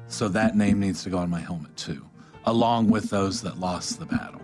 So 0.07 0.27
that 0.29 0.55
name 0.55 0.79
needs 0.79 1.03
to 1.03 1.09
go 1.09 1.17
on 1.17 1.29
my 1.29 1.39
helmet 1.39 1.75
too, 1.75 2.05
along 2.45 2.89
with 2.89 3.09
those 3.09 3.41
that 3.41 3.59
lost 3.59 3.99
the 3.99 4.05
battle. 4.05 4.41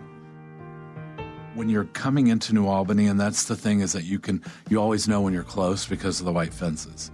When 1.54 1.68
you're 1.68 1.84
coming 1.84 2.28
into 2.28 2.54
New 2.54 2.66
Albany, 2.66 3.06
and 3.06 3.20
that's 3.20 3.44
the 3.44 3.56
thing 3.56 3.80
is 3.80 3.92
that 3.92 4.04
you 4.04 4.18
can 4.18 4.42
you 4.68 4.80
always 4.80 5.08
know 5.08 5.20
when 5.20 5.32
you're 5.34 5.42
close 5.42 5.86
because 5.86 6.20
of 6.20 6.26
the 6.26 6.32
white 6.32 6.54
fences. 6.54 7.10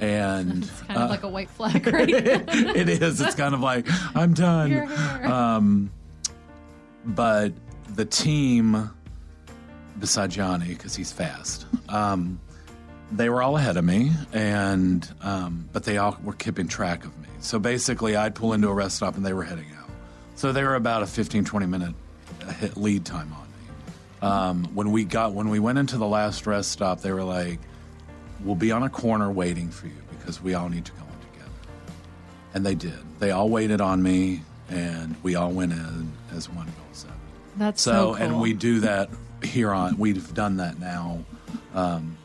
And 0.00 0.64
It's 0.64 0.82
kind 0.82 1.02
of 1.02 1.10
like 1.10 1.22
a 1.22 1.28
white 1.28 1.50
flag, 1.50 1.86
right? 1.86 2.08
it 2.10 2.88
is. 2.88 3.20
It's 3.20 3.34
kind 3.34 3.54
of 3.54 3.60
like 3.60 3.86
I'm 4.14 4.34
done. 4.34 4.90
Um, 5.24 5.90
but 7.04 7.52
the 7.94 8.04
team, 8.04 8.90
beside 10.00 10.30
Johnny, 10.30 10.68
because 10.68 10.96
he's 10.96 11.12
fast, 11.12 11.66
um, 11.88 12.40
they 13.12 13.28
were 13.28 13.42
all 13.42 13.56
ahead 13.56 13.76
of 13.76 13.84
me, 13.84 14.12
and 14.32 15.08
um, 15.22 15.68
but 15.72 15.84
they 15.84 15.98
all 15.98 16.16
were 16.24 16.32
keeping 16.32 16.68
track 16.68 17.04
of 17.04 17.16
me. 17.18 17.28
So 17.40 17.58
basically, 17.58 18.16
I'd 18.16 18.34
pull 18.34 18.52
into 18.52 18.68
a 18.68 18.74
rest 18.74 18.96
stop, 18.96 19.16
and 19.16 19.24
they 19.24 19.32
were 19.32 19.44
heading 19.44 19.66
out. 19.80 19.88
So 20.36 20.52
they 20.52 20.62
were 20.64 20.74
about 20.76 21.02
a 21.02 21.06
15, 21.06 21.44
20 21.44 21.66
minute 21.66 21.94
uh, 22.46 22.68
lead 22.76 23.04
time 23.04 23.32
on 23.32 23.46
me. 23.46 24.26
Um, 24.28 24.64
when 24.74 24.92
we 24.92 25.04
got 25.04 25.32
when 25.32 25.48
we 25.50 25.58
went 25.58 25.78
into 25.78 25.96
the 25.98 26.06
last 26.06 26.46
rest 26.46 26.70
stop, 26.70 27.00
they 27.00 27.12
were 27.12 27.24
like, 27.24 27.58
"We'll 28.44 28.54
be 28.54 28.70
on 28.72 28.82
a 28.82 28.90
corner 28.90 29.30
waiting 29.30 29.70
for 29.70 29.86
you 29.86 30.02
because 30.18 30.40
we 30.42 30.54
all 30.54 30.68
need 30.68 30.84
to 30.84 30.92
go 30.92 31.02
in 31.02 31.32
together." 31.32 31.50
And 32.54 32.64
they 32.66 32.74
did. 32.74 32.98
They 33.18 33.30
all 33.32 33.48
waited 33.48 33.80
on 33.80 34.02
me, 34.02 34.42
and 34.68 35.16
we 35.22 35.34
all 35.34 35.50
went 35.50 35.72
in 35.72 36.12
as 36.34 36.48
one 36.48 36.66
goal 36.66 36.74
seven. 36.92 37.16
That's 37.56 37.82
So, 37.82 37.90
so, 37.92 38.04
cool. 38.14 38.14
and 38.16 38.40
we 38.40 38.52
do 38.52 38.80
that 38.80 39.08
here 39.44 39.72
on. 39.72 39.98
We've 39.98 40.32
done 40.34 40.56
that 40.58 40.78
now 40.78 41.24
um, 41.74 42.16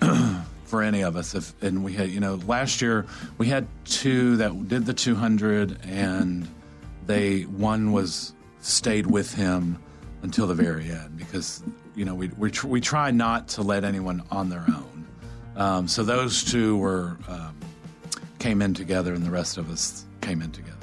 for 0.64 0.82
any 0.82 1.02
of 1.02 1.16
us. 1.16 1.34
If 1.34 1.54
and 1.62 1.84
we 1.84 1.92
had, 1.92 2.10
you 2.10 2.20
know, 2.20 2.36
last 2.46 2.82
year 2.82 3.06
we 3.38 3.48
had 3.48 3.66
two 3.84 4.36
that 4.36 4.68
did 4.68 4.86
the 4.86 4.94
200, 4.94 5.78
and 5.84 6.48
they 7.06 7.42
one 7.42 7.92
was 7.92 8.34
stayed 8.60 9.06
with 9.06 9.34
him 9.34 9.78
until 10.22 10.46
the 10.46 10.54
very 10.54 10.90
end 10.90 11.18
because 11.18 11.62
you 11.94 12.04
know 12.04 12.14
we 12.14 12.28
we, 12.38 12.50
tr- 12.50 12.66
we 12.66 12.80
try 12.80 13.10
not 13.10 13.48
to 13.48 13.62
let 13.62 13.84
anyone 13.84 14.22
on 14.30 14.48
their 14.48 14.64
own. 14.68 15.06
Um, 15.56 15.88
so 15.88 16.02
those 16.02 16.42
two 16.42 16.76
were 16.78 17.16
um, 17.28 17.56
came 18.38 18.60
in 18.60 18.74
together, 18.74 19.14
and 19.14 19.24
the 19.24 19.30
rest 19.30 19.56
of 19.56 19.70
us 19.70 20.04
came 20.20 20.42
in 20.42 20.50
together. 20.50 20.73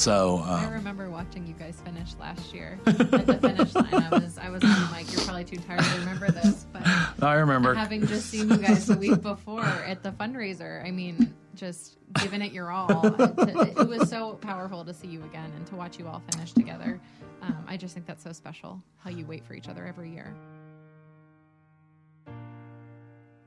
So 0.00 0.42
I 0.46 0.64
um, 0.64 0.72
remember 0.72 1.10
watching 1.10 1.46
you 1.46 1.52
guys 1.52 1.78
finish 1.84 2.14
last 2.18 2.54
year 2.54 2.80
at 2.86 2.96
the 3.26 3.38
finish 3.38 3.74
line. 3.74 3.92
I 3.92 4.08
was 4.08 4.38
I 4.38 4.48
was 4.48 4.64
on 4.64 4.90
mic. 4.96 5.12
You're 5.12 5.20
probably 5.26 5.44
too 5.44 5.58
tired 5.58 5.84
to 5.84 5.98
remember 5.98 6.30
this, 6.30 6.66
but 6.72 6.80
I 7.22 7.34
remember 7.34 7.74
having 7.74 8.06
just 8.06 8.30
seen 8.30 8.48
you 8.48 8.56
guys 8.56 8.86
the 8.86 8.96
week 8.96 9.20
before 9.20 9.62
at 9.62 10.02
the 10.02 10.12
fundraiser, 10.12 10.82
I 10.86 10.90
mean, 10.90 11.34
just 11.54 11.98
giving 12.14 12.40
it 12.40 12.50
your 12.50 12.70
all. 12.70 12.88
To- 12.88 13.74
it 13.78 13.88
was 13.88 14.08
so 14.08 14.38
powerful 14.40 14.86
to 14.86 14.94
see 14.94 15.08
you 15.08 15.22
again 15.24 15.52
and 15.54 15.66
to 15.66 15.76
watch 15.76 15.98
you 15.98 16.08
all 16.08 16.22
finish 16.32 16.52
together. 16.54 16.98
Um, 17.42 17.62
I 17.68 17.76
just 17.76 17.92
think 17.92 18.06
that's 18.06 18.24
so 18.24 18.32
special 18.32 18.82
how 19.04 19.10
you 19.10 19.26
wait 19.26 19.44
for 19.44 19.52
each 19.52 19.68
other 19.68 19.84
every 19.84 20.10
year. 20.10 20.34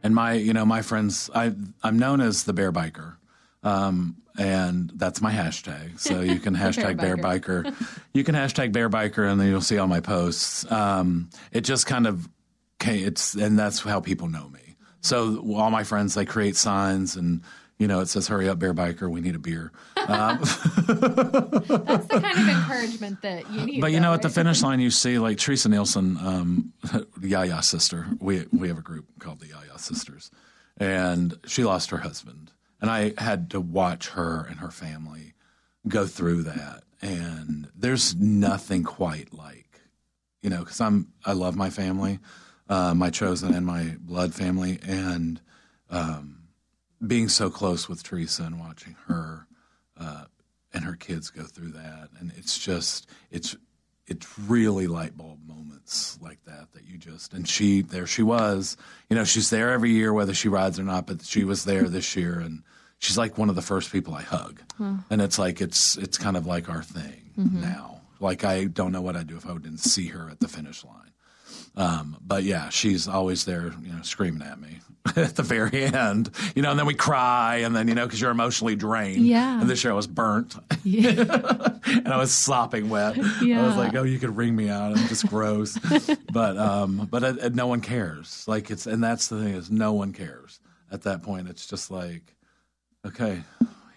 and 0.03 0.13
my 0.13 0.33
you 0.33 0.53
know 0.53 0.65
my 0.65 0.81
friends 0.81 1.29
i 1.33 1.53
i'm 1.81 1.97
known 1.97 2.19
as 2.21 2.43
the 2.43 2.53
bear 2.53 2.71
biker 2.73 3.15
um, 3.63 4.17
and 4.37 4.91
that's 4.95 5.21
my 5.21 5.31
hashtag. 5.31 5.99
So 5.99 6.21
you 6.21 6.39
can 6.39 6.55
hashtag 6.55 6.97
bear 6.97 7.17
Bear 7.17 7.39
biker. 7.39 7.73
You 8.13 8.23
can 8.23 8.35
hashtag 8.35 8.71
bear 8.71 8.89
biker 8.89 9.29
and 9.29 9.39
then 9.39 9.47
you'll 9.47 9.61
see 9.61 9.77
all 9.77 9.87
my 9.87 9.99
posts. 9.99 10.69
Um, 10.71 11.29
it 11.51 11.61
just 11.61 11.85
kind 11.85 12.07
of 12.07 12.27
okay 12.81 12.99
it's 12.99 13.35
and 13.35 13.57
that's 13.57 13.81
how 13.81 13.99
people 13.99 14.27
know 14.27 14.49
me. 14.49 14.75
So 15.01 15.43
all 15.55 15.69
my 15.69 15.83
friends 15.83 16.13
they 16.13 16.25
create 16.25 16.55
signs 16.55 17.15
and 17.15 17.41
you 17.77 17.87
know 17.87 17.99
it 17.99 18.07
says 18.07 18.27
hurry 18.27 18.49
up 18.49 18.59
bear 18.59 18.73
biker 18.73 19.09
we 19.09 19.21
need 19.21 19.35
a 19.35 19.39
beer. 19.39 19.71
Um, 20.07 20.39
That's 20.43 20.57
the 22.07 22.19
kind 22.21 22.39
of 22.39 22.49
encouragement 22.49 23.21
that 23.21 23.49
you 23.51 23.65
need. 23.65 23.81
But 23.81 23.91
you 23.91 23.97
though, 23.97 24.03
know, 24.03 24.13
at 24.13 24.21
the 24.21 24.29
finish 24.29 24.61
line, 24.61 24.79
you 24.79 24.89
see 24.89 25.17
like 25.17 25.37
Teresa 25.37 25.69
Nielsen, 25.69 26.17
um, 26.17 26.73
Yaya 27.21 27.61
sister. 27.63 28.07
We 28.19 28.45
we 28.51 28.67
have 28.67 28.77
a 28.77 28.81
group 28.81 29.05
called 29.19 29.39
the 29.39 29.47
Yaya 29.47 29.77
Sisters, 29.77 30.29
and 30.77 31.37
she 31.45 31.63
lost 31.63 31.91
her 31.91 31.97
husband, 31.97 32.51
and 32.83 32.91
I 32.91 33.13
had 33.17 33.49
to 33.51 33.61
watch 33.61 34.09
her 34.09 34.45
and 34.49 34.59
her 34.59 34.69
family 34.69 35.35
go 35.87 36.05
through 36.05 36.43
that. 36.43 36.83
And 37.01 37.69
there's 37.73 38.13
nothing 38.17 38.83
quite 38.83 39.33
like, 39.33 39.79
you 40.41 40.49
know, 40.49 40.59
because 40.59 40.81
I'm 40.81 41.07
I 41.25 41.31
love 41.31 41.55
my 41.55 41.69
family, 41.69 42.19
uh, 42.67 42.93
my 42.93 43.09
chosen 43.09 43.53
and 43.53 43.65
my 43.65 43.95
blood 44.01 44.33
family, 44.33 44.79
and 44.85 45.39
um, 45.89 46.43
being 47.07 47.29
so 47.29 47.49
close 47.49 47.87
with 47.87 48.03
Teresa 48.03 48.43
and 48.43 48.59
watching 48.59 48.97
her 49.07 49.47
uh, 49.97 50.25
and 50.73 50.83
her 50.83 50.97
kids 50.97 51.29
go 51.29 51.43
through 51.43 51.71
that, 51.71 52.09
and 52.19 52.33
it's 52.35 52.59
just 52.59 53.09
it's 53.31 53.55
it's 54.07 54.27
really 54.39 54.87
light 54.87 55.15
bulb 55.15 55.39
moments 55.47 56.17
like 56.21 56.43
that 56.45 56.71
that 56.73 56.85
you 56.85 56.97
just 56.97 57.33
and 57.33 57.47
she 57.47 57.81
there 57.81 58.07
she 58.07 58.23
was, 58.23 58.77
you 59.09 59.15
know, 59.15 59.23
she's 59.23 59.49
there 59.49 59.71
every 59.71 59.91
year 59.91 60.13
whether 60.13 60.33
she 60.33 60.49
rides 60.49 60.79
or 60.79 60.83
not, 60.83 61.07
but 61.07 61.23
she 61.23 61.43
was 61.43 61.65
there 61.65 61.83
this 61.83 62.15
year 62.15 62.39
and. 62.39 62.63
She's 62.99 63.17
like 63.17 63.37
one 63.37 63.49
of 63.49 63.55
the 63.55 63.61
first 63.61 63.91
people 63.91 64.15
I 64.15 64.21
hug, 64.21 64.61
hmm. 64.77 64.99
and 65.09 65.21
it's 65.21 65.37
like 65.37 65.59
it's 65.59 65.97
it's 65.97 66.17
kind 66.17 66.37
of 66.37 66.45
like 66.47 66.69
our 66.69 66.81
thing 66.81 67.31
mm-hmm. 67.37 67.59
now. 67.59 67.99
Like 68.21 68.45
I 68.45 68.63
don't 68.63 68.93
know 68.93 69.01
what 69.01 69.17
I'd 69.17 69.27
do 69.27 69.35
if 69.35 69.45
I 69.45 69.51
didn't 69.53 69.79
see 69.79 70.07
her 70.07 70.29
at 70.29 70.39
the 70.39 70.47
finish 70.47 70.85
line. 70.85 71.11
Um, 71.75 72.17
but 72.25 72.43
yeah, 72.43 72.69
she's 72.69 73.07
always 73.07 73.45
there, 73.45 73.73
you 73.81 73.91
know, 73.93 74.01
screaming 74.03 74.43
at 74.47 74.59
me 74.59 74.79
at 75.15 75.35
the 75.35 75.43
very 75.43 75.83
end, 75.83 76.29
you 76.55 76.61
know, 76.61 76.69
and 76.71 76.79
then 76.79 76.85
we 76.85 76.93
cry, 76.93 77.57
and 77.57 77.75
then 77.75 77.87
you 77.87 77.95
know, 77.95 78.05
because 78.05 78.21
you're 78.21 78.31
emotionally 78.31 78.75
drained. 78.75 79.25
Yeah. 79.25 79.59
And 79.59 79.69
this 79.69 79.83
year 79.83 79.91
I 79.91 79.95
was 79.95 80.07
burnt, 80.07 80.55
Yeah. 80.83 81.09
and 81.85 82.07
I 82.07 82.17
was 82.17 82.31
sopping 82.31 82.89
wet. 82.89 83.17
Yeah. 83.41 83.63
I 83.63 83.67
was 83.67 83.75
like, 83.75 83.95
oh, 83.95 84.03
you 84.03 84.19
could 84.19 84.35
wring 84.37 84.55
me 84.55 84.69
out. 84.69 84.95
I'm 84.97 85.07
just 85.07 85.27
gross. 85.27 85.77
but 86.31 86.57
um, 86.57 87.07
but 87.11 87.23
uh, 87.23 87.33
uh, 87.41 87.49
no 87.53 87.67
one 87.67 87.81
cares. 87.81 88.45
Like 88.47 88.69
it's, 88.71 88.85
and 88.85 89.03
that's 89.03 89.27
the 89.27 89.41
thing 89.41 89.53
is, 89.55 89.69
no 89.71 89.93
one 89.93 90.13
cares 90.13 90.59
at 90.91 91.01
that 91.03 91.23
point. 91.23 91.49
It's 91.49 91.65
just 91.65 91.89
like, 91.91 92.35
okay, 93.05 93.41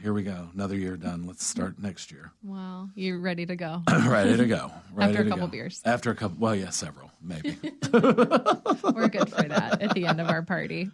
here 0.03 0.13
we 0.13 0.23
go, 0.23 0.49
another 0.55 0.77
year 0.77 0.97
done. 0.97 1.27
Let's 1.27 1.45
start 1.47 1.79
next 1.79 2.11
year. 2.11 2.33
Well, 2.43 2.91
you're 2.95 3.19
ready 3.21 3.47
to 3.47 3.55
go. 3.57 3.83
ready 4.07 4.37
to 4.37 4.47
go. 4.47 4.73
Ready 4.93 5.13
After 5.13 5.27
a 5.27 5.29
couple 5.29 5.47
go. 5.47 5.51
beers. 5.53 5.83
After 5.85 6.11
a 6.11 6.15
couple, 6.17 6.37
well, 6.41 6.55
yeah, 6.55 6.71
several, 6.71 7.06
maybe. 7.21 7.59
We're 7.93 9.09
good 9.09 9.31
for 9.31 9.43
that 9.43 9.79
at 9.81 9.95
the 9.95 10.07
end 10.07 10.21
of 10.21 10.29
our 10.29 10.43
party. 10.43 10.91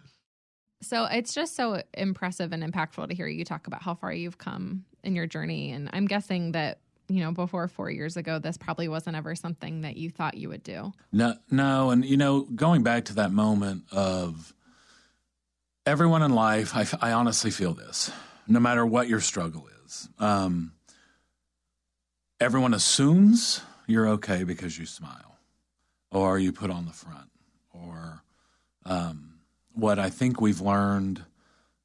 So 0.81 1.05
it's 1.05 1.33
just 1.33 1.55
so 1.55 1.81
impressive 1.93 2.51
and 2.51 2.63
impactful 2.63 3.07
to 3.07 3.15
hear 3.15 3.27
you 3.27 3.45
talk 3.45 3.67
about 3.67 3.81
how 3.81 3.95
far 3.95 4.11
you've 4.11 4.37
come 4.37 4.85
in 5.03 5.15
your 5.15 5.27
journey. 5.27 5.71
And 5.71 5.89
I'm 5.93 6.07
guessing 6.07 6.51
that, 6.51 6.79
you 7.07 7.21
know, 7.21 7.31
before 7.31 7.67
four 7.67 7.89
years 7.89 8.17
ago, 8.17 8.39
this 8.39 8.57
probably 8.57 8.87
wasn't 8.87 9.15
ever 9.15 9.35
something 9.35 9.81
that 9.81 9.97
you 9.97 10.09
thought 10.09 10.35
you 10.35 10.49
would 10.49 10.63
do. 10.63 10.91
No, 11.11 11.35
no, 11.49 11.89
and 11.91 12.03
you 12.03 12.17
know, 12.17 12.41
going 12.41 12.83
back 12.83 13.05
to 13.05 13.15
that 13.15 13.31
moment 13.31 13.83
of 13.91 14.53
everyone 15.85 16.21
in 16.21 16.33
life, 16.33 16.75
I, 16.75 16.85
I 17.01 17.11
honestly 17.13 17.51
feel 17.51 17.73
this. 17.73 18.11
No 18.47 18.59
matter 18.59 18.85
what 18.85 19.07
your 19.07 19.21
struggle 19.21 19.67
is, 19.85 20.09
um, 20.19 20.73
everyone 22.39 22.73
assumes 22.73 23.61
you're 23.87 24.09
okay 24.09 24.43
because 24.43 24.77
you 24.77 24.85
smile, 24.85 25.32
or 26.13 26.39
you 26.39 26.51
put 26.51 26.69
on 26.69 26.85
the 26.85 26.91
front, 26.93 27.29
or 27.73 28.23
um, 28.85 29.39
what 29.73 29.99
I 29.99 30.09
think 30.09 30.39
we've 30.39 30.61
learned, 30.61 31.23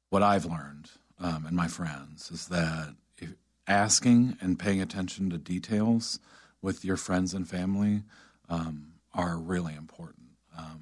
what 0.09 0.23
I've 0.23 0.45
learned, 0.45 0.89
um, 1.19 1.45
and 1.45 1.55
my 1.55 1.67
friends 1.67 2.31
is 2.31 2.47
that 2.47 2.95
if 3.17 3.33
asking 3.67 4.37
and 4.41 4.57
paying 4.57 4.81
attention 4.81 5.29
to 5.31 5.37
details 5.37 6.19
with 6.61 6.85
your 6.85 6.97
friends 6.97 7.33
and 7.33 7.47
family 7.47 8.03
um, 8.49 8.93
are 9.13 9.37
really 9.37 9.75
important. 9.75 10.27
Um, 10.57 10.81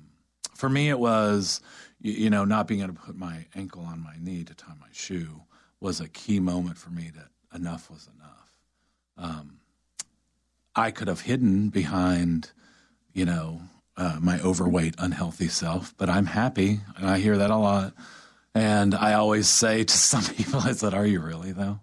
for 0.56 0.70
me, 0.70 0.90
it 0.90 1.00
was, 1.00 1.62
you, 2.02 2.14
you 2.14 2.30
know, 2.30 2.46
not 2.46 2.68
being 2.68 2.82
able 2.82 2.94
to 2.94 3.00
put 3.00 3.16
my 3.16 3.46
ankle 3.56 3.84
on 3.84 4.02
my 4.02 4.16
knee 4.20 4.44
to 4.44 4.54
tie 4.54 4.74
my 4.80 4.88
shoe 4.92 5.42
was 5.80 6.02
a 6.02 6.08
key 6.08 6.40
moment 6.40 6.78
for 6.78 6.90
me 6.90 7.12
that 7.16 7.28
enough 7.56 7.90
was 7.90 8.10
enough. 8.16 8.52
Um, 9.18 9.60
I 10.76 10.92
could 10.92 11.08
have 11.08 11.22
hidden 11.22 11.70
behind, 11.70 12.52
you 13.18 13.26
know, 13.26 13.60
uh, 13.98 14.20
my 14.22 14.40
overweight, 14.42 14.94
unhealthy 15.00 15.48
self, 15.48 15.92
but 15.98 16.08
I'm 16.08 16.28
happy, 16.28 16.82
and 16.96 17.10
I 17.10 17.18
hear 17.18 17.36
that 17.38 17.50
a 17.50 17.58
lot. 17.58 17.94
And 18.54 18.94
I 18.94 19.14
always 19.14 19.50
say 19.50 19.84
to 19.84 19.94
some 19.98 20.24
people, 20.24 20.60
I 20.60 20.74
said, 20.74 20.94
Are 20.94 21.06
you 21.06 21.20
really, 21.20 21.52
though? 21.52 21.80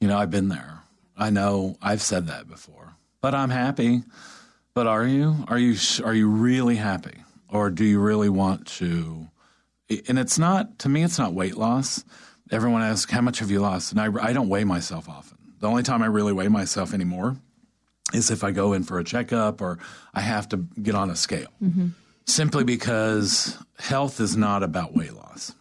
You 0.00 0.08
know, 0.08 0.16
I've 0.16 0.30
been 0.30 0.48
there. 0.48 0.80
I 1.14 1.28
know 1.28 1.76
I've 1.82 2.00
said 2.00 2.26
that 2.28 2.48
before, 2.48 2.94
but 3.20 3.34
I'm 3.34 3.50
happy. 3.50 4.02
But 4.74 4.86
are 4.86 5.04
you? 5.04 5.44
Are 5.48 5.58
you? 5.58 5.76
Are 6.02 6.14
you 6.14 6.28
really 6.30 6.76
happy, 6.76 7.22
or 7.50 7.68
do 7.68 7.84
you 7.84 8.00
really 8.00 8.30
want 8.30 8.66
to? 8.78 9.28
And 10.08 10.18
it's 10.18 10.38
not 10.38 10.78
to 10.78 10.88
me. 10.88 11.02
It's 11.02 11.18
not 11.18 11.34
weight 11.34 11.58
loss. 11.58 12.02
Everyone 12.50 12.80
asks, 12.80 13.12
"How 13.12 13.20
much 13.20 13.40
have 13.40 13.50
you 13.50 13.60
lost?" 13.60 13.92
And 13.92 14.00
I, 14.00 14.28
I 14.28 14.32
don't 14.32 14.48
weigh 14.48 14.64
myself 14.64 15.10
often. 15.10 15.36
The 15.60 15.68
only 15.68 15.82
time 15.82 16.02
I 16.02 16.06
really 16.06 16.32
weigh 16.32 16.48
myself 16.48 16.94
anymore 16.94 17.36
is 18.12 18.30
if 18.30 18.44
I 18.44 18.50
go 18.50 18.72
in 18.72 18.84
for 18.84 18.98
a 18.98 19.04
checkup 19.04 19.60
or 19.60 19.78
I 20.14 20.20
have 20.20 20.48
to 20.50 20.58
get 20.82 20.94
on 20.94 21.10
a 21.10 21.16
scale. 21.16 21.52
Mm-hmm. 21.62 21.88
Simply 22.26 22.64
because 22.64 23.58
health 23.78 24.20
is 24.20 24.36
not 24.36 24.62
about 24.62 24.94
weight 24.94 25.14
loss. 25.14 25.54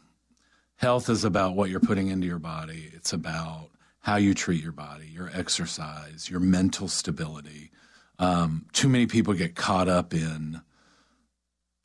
Health 0.76 1.10
is 1.10 1.24
about 1.24 1.56
what 1.56 1.70
you're 1.70 1.80
putting 1.80 2.08
into 2.08 2.28
your 2.28 2.40
body. 2.40 2.92
It's 2.94 3.14
about 3.14 3.70
how 4.00 4.16
you 4.16 4.34
treat 4.34 4.64
your 4.64 4.72
body, 4.72 5.08
your 5.08 5.30
exercise, 5.34 6.30
your 6.30 6.40
mental 6.40 6.88
stability. 6.88 7.72
Um, 8.20 8.66
too 8.74 8.90
many 8.90 9.06
people 9.06 9.34
get 9.34 9.56
caught 9.56 9.88
up 9.88 10.14
in 10.14 10.62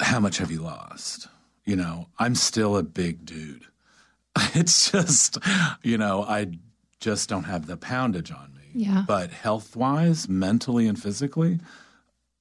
how 0.00 0.20
much 0.20 0.38
have 0.38 0.50
you 0.50 0.61
lost? 0.61 1.28
You 1.64 1.76
know, 1.76 2.08
I'm 2.18 2.35
still 2.35 2.76
a 2.76 2.82
big 2.82 3.25
dude. 3.25 3.66
It's 4.54 4.90
just, 4.90 5.38
you 5.82 5.96
know, 5.96 6.23
I 6.23 6.58
just 7.00 7.28
don't 7.28 7.44
have 7.44 7.66
the 7.66 7.76
poundage 7.76 8.30
on 8.30 8.52
me. 8.54 8.56
Yeah. 8.76 9.04
But 9.06 9.30
health 9.30 9.75
wise, 9.75 10.28
mentally 10.28 10.87
and 10.87 11.00
physically, 11.00 11.61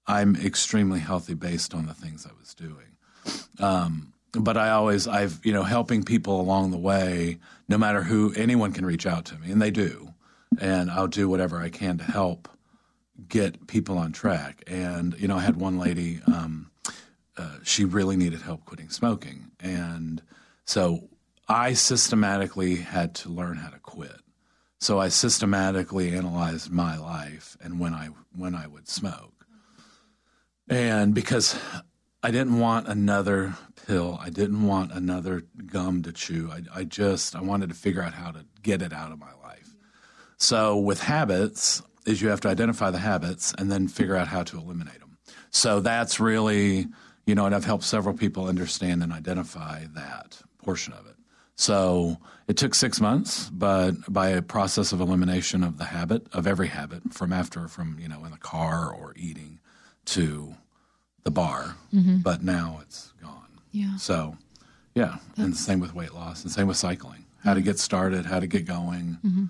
I'm 0.05 0.35
extremely 0.35 0.99
healthy 0.99 1.33
based 1.33 1.73
on 1.73 1.85
the 1.85 1.93
things 1.93 2.27
I 2.27 2.37
was 2.37 2.53
doing. 2.53 2.97
Um, 3.59 4.13
but 4.33 4.57
I 4.57 4.71
always, 4.71 5.07
I've, 5.07 5.39
you 5.45 5.53
know, 5.53 5.63
helping 5.63 6.03
people 6.03 6.41
along 6.41 6.71
the 6.71 6.77
way, 6.77 7.37
no 7.69 7.77
matter 7.77 8.03
who, 8.03 8.33
anyone 8.35 8.73
can 8.73 8.85
reach 8.85 9.07
out 9.07 9.23
to 9.25 9.35
me, 9.39 9.49
and 9.49 9.61
they 9.61 9.71
do. 9.71 10.13
And 10.59 10.91
I'll 10.91 11.07
do 11.07 11.29
whatever 11.29 11.57
I 11.57 11.69
can 11.69 11.97
to 11.99 12.03
help 12.03 12.49
get 13.29 13.67
people 13.67 13.97
on 13.97 14.11
track. 14.11 14.61
And, 14.67 15.15
you 15.17 15.29
know, 15.29 15.37
I 15.37 15.41
had 15.41 15.55
one 15.55 15.79
lady, 15.79 16.19
um, 16.27 16.69
uh, 17.37 17.59
she 17.63 17.85
really 17.85 18.17
needed 18.17 18.41
help 18.41 18.65
quitting 18.65 18.89
smoking. 18.89 19.51
And 19.61 20.21
so 20.65 21.07
I 21.47 21.73
systematically 21.73 22.75
had 22.75 23.15
to 23.15 23.29
learn 23.29 23.55
how 23.55 23.69
to 23.69 23.79
quit. 23.79 24.19
So 24.85 24.99
I 24.99 25.07
systematically 25.07 26.15
analyzed 26.15 26.69
my 26.69 26.95
life 26.95 27.57
and 27.59 27.79
when 27.79 27.95
I 27.95 28.09
when 28.35 28.53
I 28.53 28.67
would 28.67 28.87
smoke. 28.87 29.47
And 30.69 31.15
because 31.15 31.59
I 32.21 32.29
didn't 32.29 32.59
want 32.59 32.87
another 32.87 33.55
pill, 33.87 34.19
I 34.21 34.29
didn't 34.29 34.67
want 34.67 34.91
another 34.91 35.41
gum 35.65 36.03
to 36.03 36.11
chew. 36.11 36.51
I, 36.51 36.81
I 36.81 36.83
just 36.83 37.35
I 37.35 37.41
wanted 37.41 37.69
to 37.69 37.75
figure 37.75 38.03
out 38.03 38.13
how 38.13 38.29
to 38.29 38.45
get 38.61 38.83
it 38.83 38.93
out 38.93 39.11
of 39.11 39.17
my 39.17 39.33
life. 39.41 39.75
So 40.37 40.77
with 40.77 41.01
habits, 41.01 41.81
is 42.05 42.21
you 42.21 42.29
have 42.29 42.41
to 42.41 42.49
identify 42.49 42.91
the 42.91 42.99
habits 42.99 43.55
and 43.57 43.71
then 43.71 43.87
figure 43.87 44.15
out 44.15 44.27
how 44.27 44.43
to 44.43 44.57
eliminate 44.59 44.99
them. 44.99 45.17
So 45.49 45.79
that's 45.79 46.19
really, 46.19 46.85
you 47.25 47.33
know, 47.33 47.47
and 47.47 47.55
I've 47.55 47.65
helped 47.65 47.85
several 47.85 48.15
people 48.15 48.45
understand 48.45 49.01
and 49.01 49.11
identify 49.11 49.85
that 49.95 50.39
portion 50.63 50.93
of 50.93 51.07
it. 51.07 51.15
So 51.55 52.17
it 52.47 52.57
took 52.57 52.75
six 52.75 52.99
months, 52.99 53.49
but 53.49 53.93
by 54.11 54.29
a 54.29 54.41
process 54.41 54.91
of 54.91 54.99
elimination 54.99 55.63
of 55.63 55.77
the 55.77 55.85
habit, 55.85 56.27
of 56.33 56.45
every 56.45 56.67
habit, 56.67 57.13
from 57.13 57.31
after, 57.31 57.67
from, 57.67 57.97
you 57.99 58.09
know, 58.09 58.25
in 58.25 58.31
the 58.31 58.37
car 58.37 58.93
or 58.93 59.13
eating 59.15 59.59
to 60.05 60.55
the 61.23 61.31
bar, 61.31 61.75
mm-hmm. 61.93 62.17
but 62.17 62.43
now 62.43 62.79
it's 62.81 63.13
gone. 63.21 63.59
Yeah. 63.71 63.95
So, 63.97 64.37
yeah, 64.93 65.17
and 65.37 65.53
the 65.53 65.57
same 65.57 65.79
with 65.79 65.95
weight 65.95 66.13
loss, 66.13 66.43
and 66.43 66.51
same 66.51 66.67
with 66.67 66.77
cycling. 66.77 67.25
How 67.43 67.53
to 67.53 67.61
get 67.61 67.79
started, 67.79 68.25
how 68.25 68.39
to 68.39 68.47
get 68.47 68.65
going. 68.65 69.17
Mm-hmm. 69.25 69.45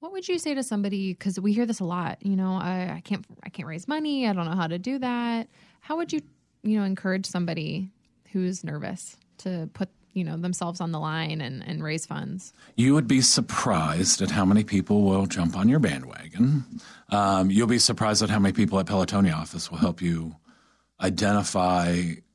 What 0.00 0.12
would 0.12 0.28
you 0.28 0.38
say 0.38 0.54
to 0.54 0.62
somebody? 0.62 1.12
Because 1.12 1.40
we 1.40 1.52
hear 1.52 1.66
this 1.66 1.80
a 1.80 1.84
lot. 1.84 2.18
You 2.20 2.36
know, 2.36 2.52
I, 2.52 2.94
I 2.96 3.02
can't, 3.04 3.24
I 3.42 3.48
can't 3.48 3.66
raise 3.66 3.88
money. 3.88 4.26
I 4.28 4.32
don't 4.32 4.44
know 4.44 4.56
how 4.56 4.66
to 4.66 4.78
do 4.78 4.98
that. 4.98 5.48
How 5.80 5.96
would 5.96 6.12
you, 6.12 6.20
you 6.62 6.78
know, 6.78 6.84
encourage 6.84 7.26
somebody 7.26 7.90
who's 8.32 8.64
nervous 8.64 9.16
to 9.38 9.70
put, 9.72 9.88
you 10.14 10.24
know, 10.24 10.36
themselves 10.36 10.80
on 10.80 10.92
the 10.92 11.00
line 11.00 11.40
and, 11.40 11.62
and 11.66 11.82
raise 11.82 12.06
funds? 12.06 12.52
You 12.76 12.94
would 12.94 13.06
be 13.06 13.20
surprised 13.20 14.22
at 14.22 14.30
how 14.30 14.44
many 14.44 14.64
people 14.64 15.02
will 15.02 15.26
jump 15.26 15.56
on 15.56 15.68
your 15.68 15.80
bandwagon. 15.80 16.64
Um, 17.10 17.50
you'll 17.50 17.66
be 17.66 17.78
surprised 17.78 18.22
at 18.22 18.30
how 18.30 18.38
many 18.38 18.52
people 18.52 18.78
at 18.78 18.86
Pelotonia 18.86 19.34
office 19.34 19.70
will 19.70 19.78
help 19.78 20.00
you 20.00 20.36
identify. 21.00 21.90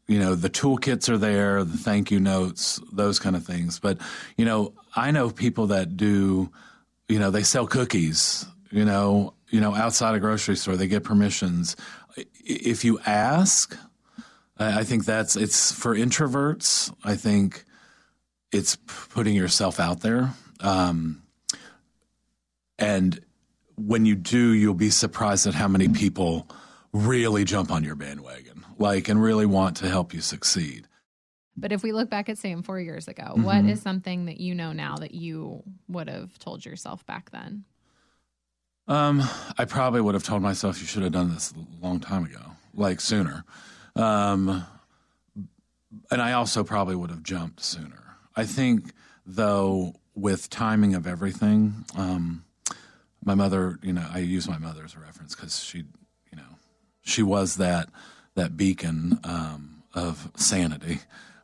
You 0.07 0.19
know, 0.19 0.35
the 0.35 0.49
toolkits 0.49 1.09
are 1.09 1.17
there, 1.17 1.63
the 1.63 1.77
thank 1.77 2.11
you 2.11 2.19
notes, 2.19 2.81
those 2.91 3.19
kind 3.19 3.35
of 3.35 3.45
things. 3.45 3.79
But 3.79 3.97
you 4.37 4.45
know, 4.45 4.73
I 4.95 5.11
know 5.11 5.29
people 5.29 5.67
that 5.67 5.97
do. 5.97 6.51
You 7.07 7.17
know, 7.17 7.31
they 7.31 7.43
sell 7.43 7.65
cookies. 7.65 8.45
You 8.71 8.85
know, 8.85 9.33
you 9.49 9.61
know, 9.61 9.73
outside 9.73 10.13
a 10.13 10.19
grocery 10.19 10.55
store, 10.55 10.77
they 10.77 10.87
get 10.87 11.03
permissions. 11.03 11.75
If 12.45 12.83
you 12.83 12.99
ask, 13.05 13.75
I 14.57 14.79
I 14.79 14.83
think 14.83 15.05
that's 15.05 15.35
it's 15.35 15.71
for 15.71 15.95
introverts. 15.95 16.93
I 17.03 17.15
think 17.15 17.65
it's 18.51 18.77
putting 19.09 19.35
yourself 19.35 19.79
out 19.79 20.01
there. 20.01 20.33
Um, 20.59 21.23
and 22.77 23.19
when 23.75 24.05
you 24.05 24.15
do, 24.15 24.53
you'll 24.53 24.73
be 24.73 24.89
surprised 24.89 25.47
at 25.47 25.53
how 25.53 25.67
many 25.67 25.87
people 25.89 26.47
really 26.91 27.43
jump 27.43 27.71
on 27.71 27.83
your 27.83 27.95
bandwagon, 27.95 28.65
like, 28.77 29.07
and 29.07 29.21
really 29.21 29.45
want 29.45 29.77
to 29.77 29.89
help 29.89 30.13
you 30.13 30.21
succeed. 30.21 30.87
But 31.55 31.71
if 31.71 31.83
we 31.83 31.91
look 31.91 32.09
back 32.09 32.29
at 32.29 32.37
Sam 32.37 32.63
four 32.63 32.79
years 32.79 33.07
ago, 33.07 33.33
what 33.35 33.65
is 33.65 33.81
something 33.81 34.25
that 34.25 34.39
you 34.39 34.55
know 34.55 34.71
now 34.71 34.95
that 34.95 35.13
you 35.13 35.63
would 35.89 36.09
have 36.09 36.39
told 36.39 36.65
yourself 36.65 37.05
back 37.05 37.31
then? 37.31 37.65
Um, 38.87 39.21
I 39.57 39.65
probably 39.65 40.01
would 40.01 40.15
have 40.15 40.23
told 40.23 40.41
myself 40.41 40.79
you 40.79 40.87
should 40.87 41.03
have 41.03 41.11
done 41.11 41.33
this 41.33 41.51
a 41.51 41.85
long 41.85 41.99
time 41.99 42.25
ago, 42.25 42.41
like 42.73 43.01
sooner. 43.01 43.43
Um, 43.95 44.65
and 46.09 46.21
I 46.21 46.31
also 46.33 46.63
probably 46.63 46.95
would 46.95 47.09
have 47.09 47.23
jumped 47.23 47.61
sooner. 47.61 48.08
I 48.39 48.45
think, 48.45 48.93
though, 49.25 49.95
with 50.15 50.49
timing 50.49 50.95
of 50.95 51.05
everything, 51.05 51.83
um, 51.97 52.45
my 53.21 53.35
mother, 53.35 53.77
you 53.83 53.91
know, 53.91 54.07
I 54.09 54.19
use 54.19 54.47
my 54.47 54.57
mother 54.57 54.85
as 54.85 54.95
a 54.95 54.99
reference 54.99 55.35
because 55.35 55.61
she, 55.61 55.79
you 55.79 56.37
know, 56.37 56.55
she 57.01 57.21
was 57.21 57.57
that 57.57 57.89
that 58.35 58.55
beacon 58.55 59.19
um, 59.25 59.83
of 59.93 60.31
sanity. 60.37 60.99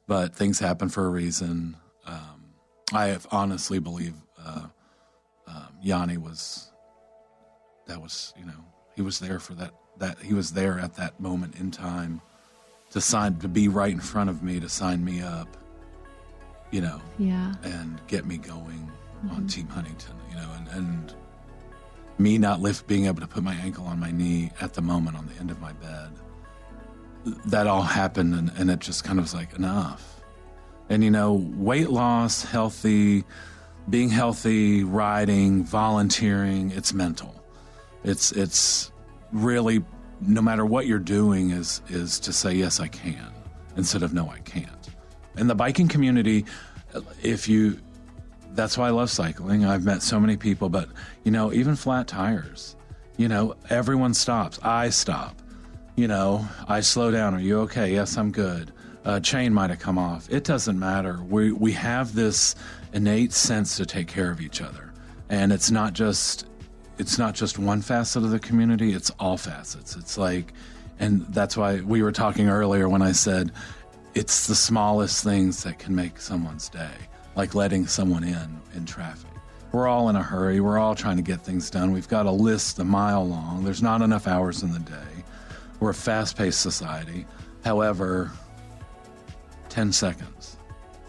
But 0.07 0.33
things 0.33 0.59
happen 0.59 0.87
for 0.87 1.05
a 1.05 1.09
reason. 1.09 1.75
Um, 2.05 2.53
I 2.93 3.17
honestly 3.29 3.79
believe 3.79 4.13
uh, 4.41 4.67
um, 5.47 5.67
Yanni 5.81 6.15
was 6.15 6.71
that 7.87 8.01
was 8.01 8.33
you 8.39 8.45
know 8.45 8.63
he 8.95 9.01
was 9.01 9.19
there 9.19 9.39
for 9.39 9.53
that 9.55 9.71
that 9.97 10.19
he 10.19 10.33
was 10.33 10.53
there 10.53 10.79
at 10.79 10.93
that 10.93 11.19
moment 11.19 11.59
in 11.59 11.71
time 11.71 12.21
to 12.91 13.01
sign 13.01 13.37
to 13.39 13.49
be 13.49 13.67
right 13.67 13.91
in 13.91 13.99
front 13.99 14.29
of 14.29 14.41
me 14.41 14.61
to 14.61 14.69
sign 14.69 15.03
me 15.03 15.21
up 15.21 15.57
you 16.75 16.81
know 16.81 16.99
Yeah. 17.17 17.53
and 17.63 18.01
get 18.07 18.25
me 18.25 18.37
going 18.37 18.91
on 19.31 19.37
mm-hmm. 19.37 19.47
team 19.47 19.67
huntington 19.67 20.15
you 20.29 20.35
know 20.35 20.49
and, 20.57 20.67
and 20.79 21.15
me 22.17 22.37
not 22.37 22.59
lift 22.59 22.85
being 22.85 23.05
able 23.05 23.21
to 23.21 23.27
put 23.27 23.43
my 23.43 23.55
ankle 23.55 23.85
on 23.85 23.97
my 23.97 24.11
knee 24.11 24.51
at 24.59 24.73
the 24.73 24.81
moment 24.81 25.15
on 25.17 25.25
the 25.27 25.35
end 25.39 25.51
of 25.51 25.61
my 25.61 25.71
bed 25.71 26.11
that 27.45 27.65
all 27.65 27.81
happened 27.81 28.35
and, 28.35 28.51
and 28.57 28.69
it 28.69 28.79
just 28.79 29.05
kind 29.05 29.19
of 29.19 29.23
was 29.23 29.33
like 29.33 29.53
enough 29.53 30.21
and 30.89 31.01
you 31.01 31.09
know 31.09 31.33
weight 31.55 31.89
loss 31.89 32.43
healthy 32.43 33.23
being 33.89 34.09
healthy 34.09 34.83
riding 34.83 35.63
volunteering 35.63 36.71
it's 36.71 36.93
mental 36.93 37.41
it's 38.03 38.33
it's 38.33 38.91
really 39.31 39.81
no 40.19 40.41
matter 40.41 40.65
what 40.65 40.87
you're 40.87 40.99
doing 40.99 41.51
is 41.51 41.81
is 41.87 42.19
to 42.19 42.33
say 42.33 42.53
yes 42.53 42.81
I 42.81 42.89
can 42.89 43.31
instead 43.77 44.03
of 44.03 44.13
no 44.13 44.29
I 44.29 44.39
can't. 44.39 44.84
In 45.37 45.47
the 45.47 45.55
biking 45.55 45.87
community, 45.87 46.45
if 47.21 47.47
you 47.47 47.79
that's 48.55 48.77
why 48.77 48.87
I 48.87 48.91
love 48.91 49.09
cycling. 49.09 49.65
I've 49.65 49.83
met 49.83 50.01
so 50.01 50.19
many 50.19 50.37
people, 50.37 50.69
but 50.69 50.89
you 51.23 51.31
know, 51.31 51.51
even 51.53 51.75
flat 51.75 52.07
tires, 52.07 52.75
you 53.17 53.27
know, 53.27 53.55
everyone 53.69 54.13
stops. 54.13 54.59
I 54.63 54.89
stop. 54.89 55.41
You 55.95 56.07
know, 56.07 56.47
I 56.67 56.81
slow 56.81 57.11
down. 57.11 57.33
Are 57.35 57.39
you 57.39 57.59
okay? 57.61 57.93
Yes, 57.93 58.17
I'm 58.17 58.31
good. 58.31 58.71
Uh, 59.05 59.19
chain 59.19 59.53
might 59.53 59.69
have 59.69 59.79
come 59.79 59.97
off. 59.97 60.29
It 60.31 60.43
doesn't 60.43 60.79
matter. 60.79 61.19
We 61.23 61.51
we 61.51 61.71
have 61.73 62.15
this 62.15 62.55
innate 62.93 63.33
sense 63.33 63.77
to 63.77 63.85
take 63.85 64.07
care 64.07 64.31
of 64.31 64.41
each 64.41 64.61
other, 64.61 64.93
and 65.29 65.51
it's 65.51 65.69
not 65.69 65.93
just 65.93 66.47
it's 66.97 67.17
not 67.17 67.35
just 67.35 67.59
one 67.59 67.81
facet 67.81 68.23
of 68.23 68.31
the 68.31 68.39
community, 68.39 68.93
it's 68.93 69.09
all 69.19 69.37
facets. 69.37 69.95
It's 69.95 70.17
like, 70.17 70.53
and 70.99 71.25
that's 71.27 71.55
why 71.55 71.81
we 71.81 72.01
were 72.01 72.11
talking 72.11 72.49
earlier 72.49 72.87
when 72.89 73.01
I 73.01 73.11
said 73.11 73.51
it's 74.15 74.47
the 74.47 74.55
smallest 74.55 75.23
things 75.25 75.63
that 75.63 75.77
can 75.77 75.93
make 75.93 76.19
someone's 76.21 76.69
day, 76.69 76.93
like 77.35 77.53
letting 77.53 77.85
someone 77.85 78.23
in 78.23 78.61
in 78.73 78.85
traffic. 78.85 79.29
We're 79.73 79.89
all 79.89 80.07
in 80.07 80.15
a 80.15 80.23
hurry. 80.23 80.61
We're 80.61 80.79
all 80.79 80.95
trying 80.95 81.17
to 81.17 81.21
get 81.21 81.41
things 81.41 81.69
done. 81.69 81.91
We've 81.91 82.07
got 82.07 82.25
a 82.25 82.31
list 82.31 82.79
a 82.79 82.85
mile 82.85 83.27
long. 83.27 83.65
There's 83.65 83.83
not 83.83 84.01
enough 84.01 84.25
hours 84.25 84.63
in 84.63 84.71
the 84.71 84.79
day. 84.79 85.23
We're 85.81 85.89
a 85.89 85.93
fast 85.93 86.37
paced 86.37 86.61
society. 86.61 87.25
However, 87.65 88.31
10 89.67 89.91
seconds 89.91 90.55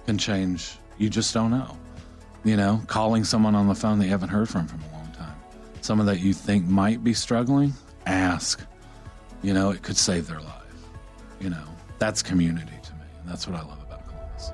can 0.04 0.18
change. 0.18 0.76
You 0.98 1.08
just 1.08 1.32
don't 1.32 1.52
know. 1.52 1.78
You 2.42 2.56
know, 2.56 2.82
calling 2.88 3.22
someone 3.22 3.54
on 3.54 3.68
the 3.68 3.74
phone 3.74 4.00
that 4.00 4.06
you 4.06 4.10
haven't 4.10 4.30
heard 4.30 4.48
from 4.48 4.66
from 4.66 4.82
a 4.82 4.92
long 4.96 5.12
time, 5.12 5.36
someone 5.80 6.06
that 6.08 6.20
you 6.20 6.32
think 6.32 6.66
might 6.66 7.04
be 7.04 7.14
struggling, 7.14 7.72
ask. 8.06 8.66
You 9.42 9.54
know, 9.54 9.70
it 9.70 9.82
could 9.82 9.96
save 9.96 10.26
their 10.26 10.40
life. 10.40 10.52
You 11.40 11.50
know, 11.50 11.64
that's 11.98 12.20
community. 12.22 12.72
And 13.26 13.32
that's 13.32 13.48
what 13.48 13.56
I 13.56 13.62
love 13.62 13.82
about 13.82 14.06
Columbus. 14.06 14.52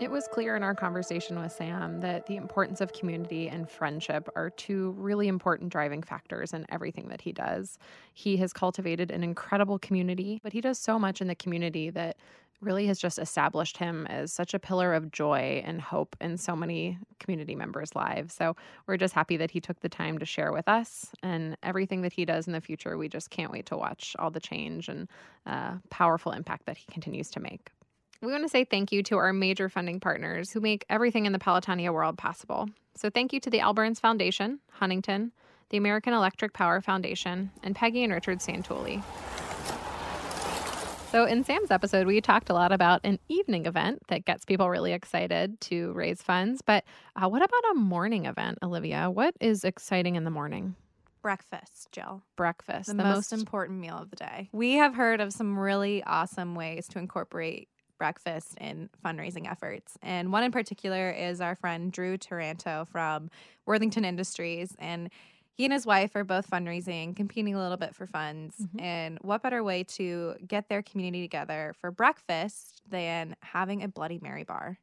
It 0.00 0.10
was 0.10 0.26
clear 0.26 0.56
in 0.56 0.62
our 0.62 0.74
conversation 0.74 1.38
with 1.38 1.52
Sam 1.52 2.00
that 2.00 2.24
the 2.24 2.36
importance 2.36 2.80
of 2.80 2.94
community 2.94 3.50
and 3.50 3.68
friendship 3.68 4.26
are 4.34 4.48
two 4.48 4.92
really 4.92 5.28
important 5.28 5.70
driving 5.70 6.02
factors 6.02 6.54
in 6.54 6.64
everything 6.70 7.08
that 7.08 7.20
he 7.20 7.30
does. 7.30 7.78
He 8.14 8.38
has 8.38 8.54
cultivated 8.54 9.10
an 9.10 9.22
incredible 9.22 9.78
community, 9.78 10.40
but 10.42 10.54
he 10.54 10.62
does 10.62 10.78
so 10.78 10.98
much 10.98 11.20
in 11.20 11.28
the 11.28 11.34
community 11.34 11.90
that 11.90 12.16
really 12.62 12.86
has 12.86 12.98
just 12.98 13.18
established 13.18 13.76
him 13.76 14.06
as 14.06 14.32
such 14.32 14.54
a 14.54 14.58
pillar 14.58 14.94
of 14.94 15.10
joy 15.10 15.62
and 15.64 15.80
hope 15.80 16.16
in 16.20 16.36
so 16.36 16.54
many 16.54 16.98
community 17.18 17.54
members' 17.54 17.94
lives. 17.94 18.34
So 18.34 18.56
we're 18.86 18.96
just 18.96 19.14
happy 19.14 19.36
that 19.38 19.50
he 19.50 19.60
took 19.60 19.80
the 19.80 19.88
time 19.88 20.18
to 20.18 20.24
share 20.24 20.52
with 20.52 20.68
us 20.68 21.10
and 21.22 21.56
everything 21.62 22.02
that 22.02 22.12
he 22.12 22.24
does 22.24 22.46
in 22.46 22.52
the 22.52 22.60
future. 22.60 22.96
We 22.96 23.08
just 23.08 23.30
can't 23.30 23.50
wait 23.50 23.66
to 23.66 23.76
watch 23.76 24.14
all 24.18 24.30
the 24.30 24.40
change 24.40 24.88
and 24.88 25.08
uh, 25.46 25.74
powerful 25.90 26.32
impact 26.32 26.66
that 26.66 26.76
he 26.76 26.86
continues 26.90 27.30
to 27.30 27.40
make. 27.40 27.70
We 28.22 28.30
want 28.30 28.44
to 28.44 28.48
say 28.48 28.64
thank 28.64 28.92
you 28.92 29.02
to 29.04 29.16
our 29.16 29.32
major 29.32 29.68
funding 29.68 29.98
partners 29.98 30.52
who 30.52 30.60
make 30.60 30.84
everything 30.88 31.26
in 31.26 31.32
the 31.32 31.40
Pelotonia 31.40 31.92
world 31.92 32.16
possible. 32.16 32.68
So, 32.94 33.10
thank 33.10 33.32
you 33.32 33.40
to 33.40 33.50
the 33.50 33.58
L 33.58 33.74
Brands 33.74 33.98
Foundation, 33.98 34.60
Huntington, 34.70 35.32
the 35.70 35.76
American 35.76 36.12
Electric 36.12 36.52
Power 36.52 36.80
Foundation, 36.80 37.50
and 37.64 37.74
Peggy 37.74 38.04
and 38.04 38.12
Richard 38.12 38.38
Santulli. 38.38 39.02
So, 41.12 41.26
in 41.26 41.44
Sam's 41.44 41.70
episode, 41.70 42.06
we 42.06 42.22
talked 42.22 42.48
a 42.48 42.54
lot 42.54 42.72
about 42.72 43.02
an 43.04 43.18
evening 43.28 43.66
event 43.66 44.00
that 44.08 44.24
gets 44.24 44.46
people 44.46 44.70
really 44.70 44.94
excited 44.94 45.60
to 45.60 45.92
raise 45.92 46.22
funds. 46.22 46.62
But 46.62 46.84
uh, 47.14 47.28
what 47.28 47.42
about 47.42 47.72
a 47.72 47.74
morning 47.74 48.24
event, 48.24 48.56
Olivia? 48.62 49.10
What 49.10 49.34
is 49.38 49.62
exciting 49.62 50.16
in 50.16 50.24
the 50.24 50.30
morning? 50.30 50.74
Breakfast, 51.20 51.88
Jill. 51.92 52.22
Breakfast, 52.34 52.86
the, 52.86 52.94
most, 52.94 53.30
important 53.30 53.78
meal 53.78 53.98
of 53.98 54.08
the 54.08 54.16
day. 54.16 54.48
We 54.52 54.76
have 54.76 54.94
heard 54.94 55.20
of 55.20 55.34
some 55.34 55.58
really 55.58 56.02
awesome 56.04 56.54
ways 56.54 56.88
to 56.88 56.98
incorporate 56.98 57.68
breakfast 57.98 58.56
in 58.58 58.88
fundraising 59.04 59.46
efforts. 59.46 59.98
And 60.00 60.32
one 60.32 60.44
in 60.44 60.50
particular 60.50 61.10
is 61.10 61.42
our 61.42 61.56
friend 61.56 61.92
Drew 61.92 62.16
Taranto 62.16 62.86
from 62.90 63.30
Worthington 63.66 64.06
Industries. 64.06 64.74
And 64.78 65.10
he 65.54 65.64
and 65.64 65.72
his 65.72 65.86
wife 65.86 66.16
are 66.16 66.24
both 66.24 66.48
fundraising, 66.50 67.14
competing 67.14 67.54
a 67.54 67.58
little 67.58 67.76
bit 67.76 67.94
for 67.94 68.06
funds. 68.06 68.56
Mhm. 68.58 68.80
And 68.80 69.18
what 69.20 69.42
better 69.42 69.62
way 69.62 69.84
to 69.84 70.36
get 70.46 70.68
their 70.68 70.82
community 70.82 71.22
together 71.22 71.74
for 71.78 71.90
breakfast 71.90 72.82
than 72.88 73.36
having 73.42 73.82
a 73.82 73.88
Bloody 73.88 74.18
Mary 74.20 74.44
bar? 74.44 74.78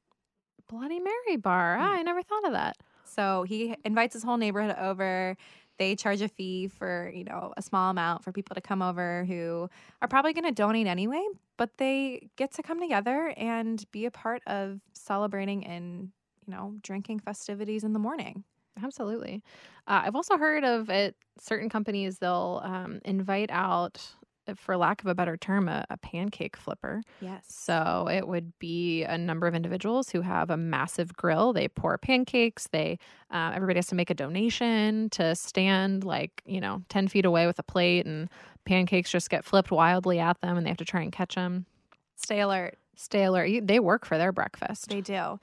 Bloody 0.68 1.00
Mary 1.00 1.38
bar. 1.38 1.78
Ah, 1.80 1.94
I 1.96 2.04
never 2.04 2.22
thought 2.22 2.46
of 2.46 2.52
that. 2.54 2.78
So 3.04 3.44
he 3.44 3.76
invites 3.84 4.14
his 4.14 4.24
whole 4.24 4.38
neighborhood 4.38 4.76
over. 4.78 5.36
They 5.80 5.96
charge 5.96 6.22
a 6.22 6.28
fee 6.28 6.68
for, 6.68 7.12
you 7.16 7.24
know, 7.24 7.54
a 7.58 7.62
small 7.62 7.90
amount 7.90 8.24
for 8.24 8.32
people 8.32 8.54
to 8.54 8.62
come 8.62 8.82
over 8.82 9.26
who 9.26 9.70
are 10.02 10.08
probably 10.08 10.34
going 10.34 10.46
to 10.46 10.52
donate 10.52 10.86
anyway, 10.88 11.26
but 11.58 11.78
they 11.78 12.30
get 12.36 12.52
to 12.56 12.64
come 12.64 12.80
together 12.80 13.34
and 13.38 13.84
be 13.92 14.06
a 14.06 14.12
part 14.12 14.44
of 14.46 14.82
celebrating 14.94 15.66
and, 15.66 16.12
you 16.46 16.52
know, 16.54 16.76
drinking 16.84 17.20
festivities 17.20 17.84
in 17.84 17.94
the 17.94 18.00
morning. 18.00 18.44
Absolutely. 18.84 19.44
Uh, 19.88 20.02
I've 20.06 20.16
also 20.16 20.38
heard 20.38 20.64
of 20.64 20.90
it. 20.90 21.16
Certain 21.40 21.70
companies 21.70 22.20
they'll 22.20 22.62
um, 22.64 23.00
invite 23.06 23.50
out, 23.52 24.02
uh, 24.48 24.54
for 24.56 24.76
lack 24.78 25.02
of 25.02 25.08
a 25.08 25.16
better 25.16 25.38
term, 25.38 25.68
a, 25.68 25.86
a 25.90 25.98
pancake 25.98 26.56
flipper. 26.58 27.02
Yes. 27.22 27.46
So 27.48 28.08
it 28.12 28.28
would 28.28 28.58
be 28.60 29.04
a 29.04 29.18
number 29.18 29.48
of 29.48 29.56
individuals 29.56 30.10
who 30.10 30.22
have 30.22 30.50
a 30.50 30.58
massive 30.58 31.14
grill. 31.14 31.54
They 31.54 31.68
pour 31.68 31.98
pancakes. 31.98 32.68
They 32.72 33.00
uh, 33.32 33.52
everybody 33.56 33.78
has 33.78 33.88
to 33.88 33.96
make 33.96 34.10
a 34.10 34.14
donation 34.16 35.10
to 35.12 35.34
stand 35.36 36.04
like 36.04 36.42
you 36.46 36.60
know 36.62 36.84
ten 36.90 37.08
feet 37.08 37.26
away 37.26 37.48
with 37.48 37.58
a 37.60 37.64
plate, 37.64 38.06
and 38.06 38.30
pancakes 38.66 39.10
just 39.12 39.30
get 39.30 39.46
flipped 39.46 39.72
wildly 39.72 40.20
at 40.20 40.40
them, 40.42 40.58
and 40.58 40.66
they 40.66 40.70
have 40.70 40.78
to 40.78 40.86
try 40.86 41.02
and 41.02 41.12
catch 41.12 41.36
them. 41.36 41.66
Stay 42.16 42.42
alert. 42.42 42.78
Stay 42.96 43.24
alert. 43.24 43.46
You- 43.46 43.62
They 43.62 43.80
work 43.80 44.06
for 44.06 44.18
their 44.18 44.32
breakfast. 44.34 44.90
They 44.90 45.02
do. 45.02 45.14
Yeah. 45.14 45.40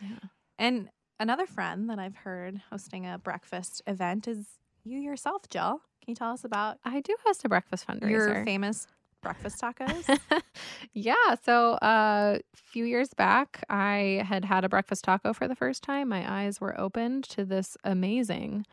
And 0.59 0.89
another 1.19 1.47
friend 1.47 1.89
that 1.91 1.99
I've 1.99 2.17
heard 2.17 2.61
hosting 2.71 3.07
a 3.07 3.19
breakfast 3.19 3.83
event 3.87 4.29
is 4.29 4.47
you 4.85 4.99
yourself, 4.99 5.49
Jill. 5.49 5.81
Can 6.03 6.13
you 6.13 6.15
tell 6.15 6.33
us 6.33 6.45
about 6.45 6.79
I 6.85 7.01
do 7.01 7.17
host 7.25 7.45
a 7.45 7.49
breakfast 7.49 7.87
fundraiser. 7.87 8.09
your 8.11 8.45
famous 8.45 8.87
breakfast 9.23 9.61
tacos? 9.61 10.19
yeah. 10.93 11.35
So 11.45 11.73
uh, 11.75 12.39
a 12.39 12.57
few 12.57 12.85
years 12.85 13.13
back, 13.15 13.65
I 13.69 14.25
had 14.27 14.45
had 14.45 14.65
a 14.65 14.69
breakfast 14.69 15.05
taco 15.05 15.33
for 15.33 15.49
the 15.49 15.57
first 15.57 15.83
time. 15.83 16.09
My 16.09 16.31
eyes 16.31 16.61
were 16.61 16.79
opened 16.79 17.25
to 17.25 17.45
this 17.45 17.77
amazing 17.83 18.67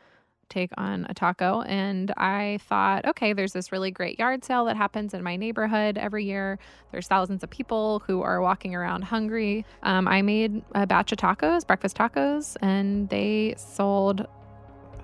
take 0.54 0.70
on 0.78 1.06
a 1.10 1.14
taco. 1.14 1.62
And 1.62 2.12
I 2.16 2.58
thought, 2.62 3.04
okay, 3.06 3.32
there's 3.32 3.52
this 3.52 3.72
really 3.72 3.90
great 3.90 4.18
yard 4.18 4.44
sale 4.44 4.64
that 4.66 4.76
happens 4.76 5.12
in 5.12 5.22
my 5.22 5.36
neighborhood 5.36 5.98
every 5.98 6.24
year. 6.24 6.58
There's 6.92 7.08
thousands 7.08 7.42
of 7.42 7.50
people 7.50 8.02
who 8.06 8.22
are 8.22 8.40
walking 8.40 8.74
around 8.74 9.02
hungry. 9.02 9.66
Um, 9.82 10.06
I 10.06 10.22
made 10.22 10.62
a 10.74 10.86
batch 10.86 11.12
of 11.12 11.18
tacos, 11.18 11.66
breakfast 11.66 11.96
tacos, 11.96 12.56
and 12.62 13.08
they 13.08 13.54
sold, 13.58 14.26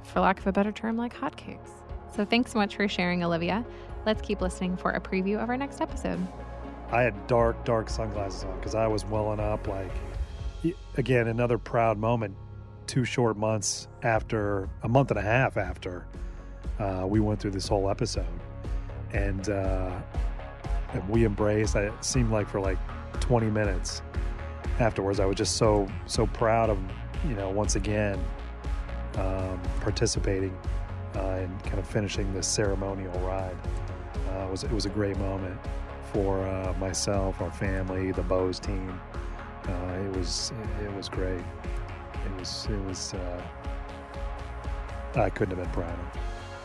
for 0.05 0.21
lack 0.21 0.39
of 0.39 0.47
a 0.47 0.53
better 0.53 0.73
term, 0.73 0.97
like 0.97 1.15
hotcakes. 1.15 1.71
So 2.15 2.25
thanks 2.25 2.53
so 2.53 2.59
much 2.59 2.77
for 2.77 2.89
sharing, 2.89 3.23
Olivia. 3.25 3.65
Let's 4.07 4.23
keep 4.23 4.41
listening 4.41 4.77
for 4.77 4.93
a 4.93 5.01
preview 5.01 5.43
of 5.43 5.49
our 5.51 5.57
next 5.57 5.81
episode. 5.81 6.19
I 6.91 7.03
had 7.03 7.27
dark, 7.27 7.65
dark 7.65 7.91
sunglasses 7.91 8.45
on 8.45 8.57
because 8.57 8.75
I 8.75 8.87
was 8.87 9.05
welling 9.05 9.41
up. 9.41 9.67
Like, 9.69 9.93
again, 10.97 11.29
another 11.29 11.59
proud 11.59 11.99
moment. 11.99 12.35
Two 12.91 13.05
short 13.05 13.37
months 13.37 13.87
after, 14.03 14.69
a 14.83 14.89
month 14.89 15.13
and 15.13 15.21
a 15.21 15.23
half 15.23 15.57
after, 15.57 16.05
uh, 16.81 17.07
we 17.07 17.21
went 17.21 17.39
through 17.39 17.53
this 17.53 17.69
whole 17.69 17.89
episode, 17.89 18.27
and 19.13 19.49
uh, 19.49 19.93
and 20.93 21.09
we 21.09 21.25
embraced. 21.25 21.77
It 21.77 21.93
seemed 22.01 22.33
like 22.33 22.49
for 22.49 22.59
like 22.59 22.79
20 23.21 23.47
minutes 23.47 24.03
afterwards, 24.81 25.21
I 25.21 25.25
was 25.25 25.37
just 25.37 25.57
so 25.57 25.87
so 26.07 26.27
proud 26.27 26.69
of 26.69 26.81
you 27.29 27.37
know 27.37 27.49
once 27.49 27.77
again 27.77 28.19
um, 29.19 29.63
participating 29.83 30.59
uh, 31.15 31.21
and 31.21 31.63
kind 31.63 31.79
of 31.79 31.87
finishing 31.87 32.35
this 32.35 32.49
ceremonial 32.49 33.17
ride. 33.21 33.57
Uh, 34.31 34.47
it 34.47 34.51
was 34.51 34.65
it 34.65 34.73
was 34.73 34.87
a 34.87 34.91
great 34.91 35.17
moment 35.19 35.61
for 36.13 36.45
uh, 36.45 36.75
myself, 36.81 37.41
our 37.41 37.53
family, 37.53 38.11
the 38.11 38.23
Bose 38.23 38.59
team. 38.59 39.01
Uh, 39.69 39.93
it 39.93 40.17
was 40.17 40.53
it 40.83 40.93
was 40.97 41.09
great. 41.09 41.45
It 42.27 42.39
was 42.39 42.67
it 42.71 42.85
was. 42.85 43.15
Uh, 43.15 43.43
I 45.17 45.31
couldn't 45.31 45.57
have 45.57 45.65
been 45.65 45.83
prouder. 45.83 46.11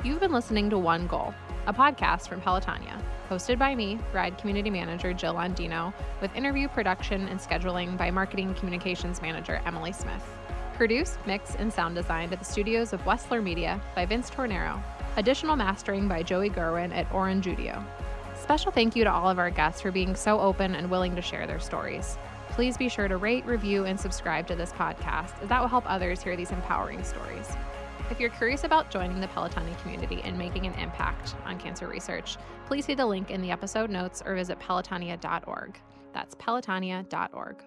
You've 0.04 0.20
been 0.20 0.32
listening 0.32 0.70
to 0.70 0.78
One 0.78 1.08
Goal, 1.08 1.34
a 1.66 1.74
podcast 1.74 2.28
from 2.28 2.42
Pelotonia, 2.42 3.02
hosted 3.30 3.58
by 3.58 3.74
me, 3.74 3.98
Ride 4.14 4.38
Community 4.38 4.70
Manager 4.70 5.14
Jill 5.14 5.34
Andino, 5.34 5.94
with 6.22 6.36
interview 6.36 6.68
production 6.68 7.28
and 7.28 7.40
scheduling 7.40 7.98
by 7.98 8.12
Marketing 8.12 8.54
Communications 8.54 9.22
Manager 9.22 9.62
Emily 9.66 9.92
Smith. 9.92 10.24
Produced, 10.76 11.18
mixed, 11.26 11.56
and 11.56 11.74
sound 11.74 11.96
designed 11.96 12.34
at 12.34 12.40
the 12.40 12.46
studios 12.46 12.94
of 12.94 13.02
Westler 13.02 13.42
Media 13.42 13.82
by 13.96 14.06
Vince 14.06 14.30
Tornero. 14.30 14.84
Additional 15.18 15.56
mastering 15.56 16.08
by 16.08 16.22
Joey 16.22 16.50
Gerwin 16.50 16.94
at 16.94 17.12
Orange 17.12 17.46
Judio. 17.46 17.84
Special 18.36 18.72
thank 18.72 18.96
you 18.96 19.06
to 19.06 19.12
all 19.12 19.30
of 19.30 19.40
our 19.40 19.50
guests 19.50 19.82
for 19.82 19.92
being 19.92 20.16
so 20.16 20.40
open 20.40 20.76
and 20.76 20.92
willing 20.92 21.16
to 21.16 21.22
share 21.22 21.48
their 21.48 21.60
stories. 21.60 22.18
Please 22.56 22.78
be 22.78 22.88
sure 22.88 23.10
to 23.10 23.18
rate, 23.18 23.46
review, 23.46 23.84
and 23.84 24.00
subscribe 24.00 24.48
to 24.48 24.56
this 24.56 24.72
podcast, 24.72 25.34
as 25.42 25.50
that 25.50 25.60
will 25.60 25.68
help 25.68 25.84
others 25.92 26.24
hear 26.24 26.38
these 26.38 26.52
empowering 26.52 27.04
stories. 27.04 27.52
If 28.10 28.18
you're 28.18 28.30
curious 28.30 28.64
about 28.64 28.90
joining 28.90 29.20
the 29.20 29.28
Pelotonia 29.28 29.78
community 29.82 30.22
and 30.24 30.38
making 30.38 30.66
an 30.66 30.74
impact 30.76 31.36
on 31.44 31.60
cancer 31.60 31.90
research, 31.90 32.38
please 32.66 32.86
see 32.86 32.94
the 32.94 33.06
link 33.06 33.30
in 33.30 33.42
the 33.42 33.52
episode 33.52 33.90
notes 33.90 34.24
or 34.26 34.36
visit 34.36 34.58
pelotonia.org. 34.62 35.78
That's 36.14 36.34
pelotonia.org. 36.36 37.58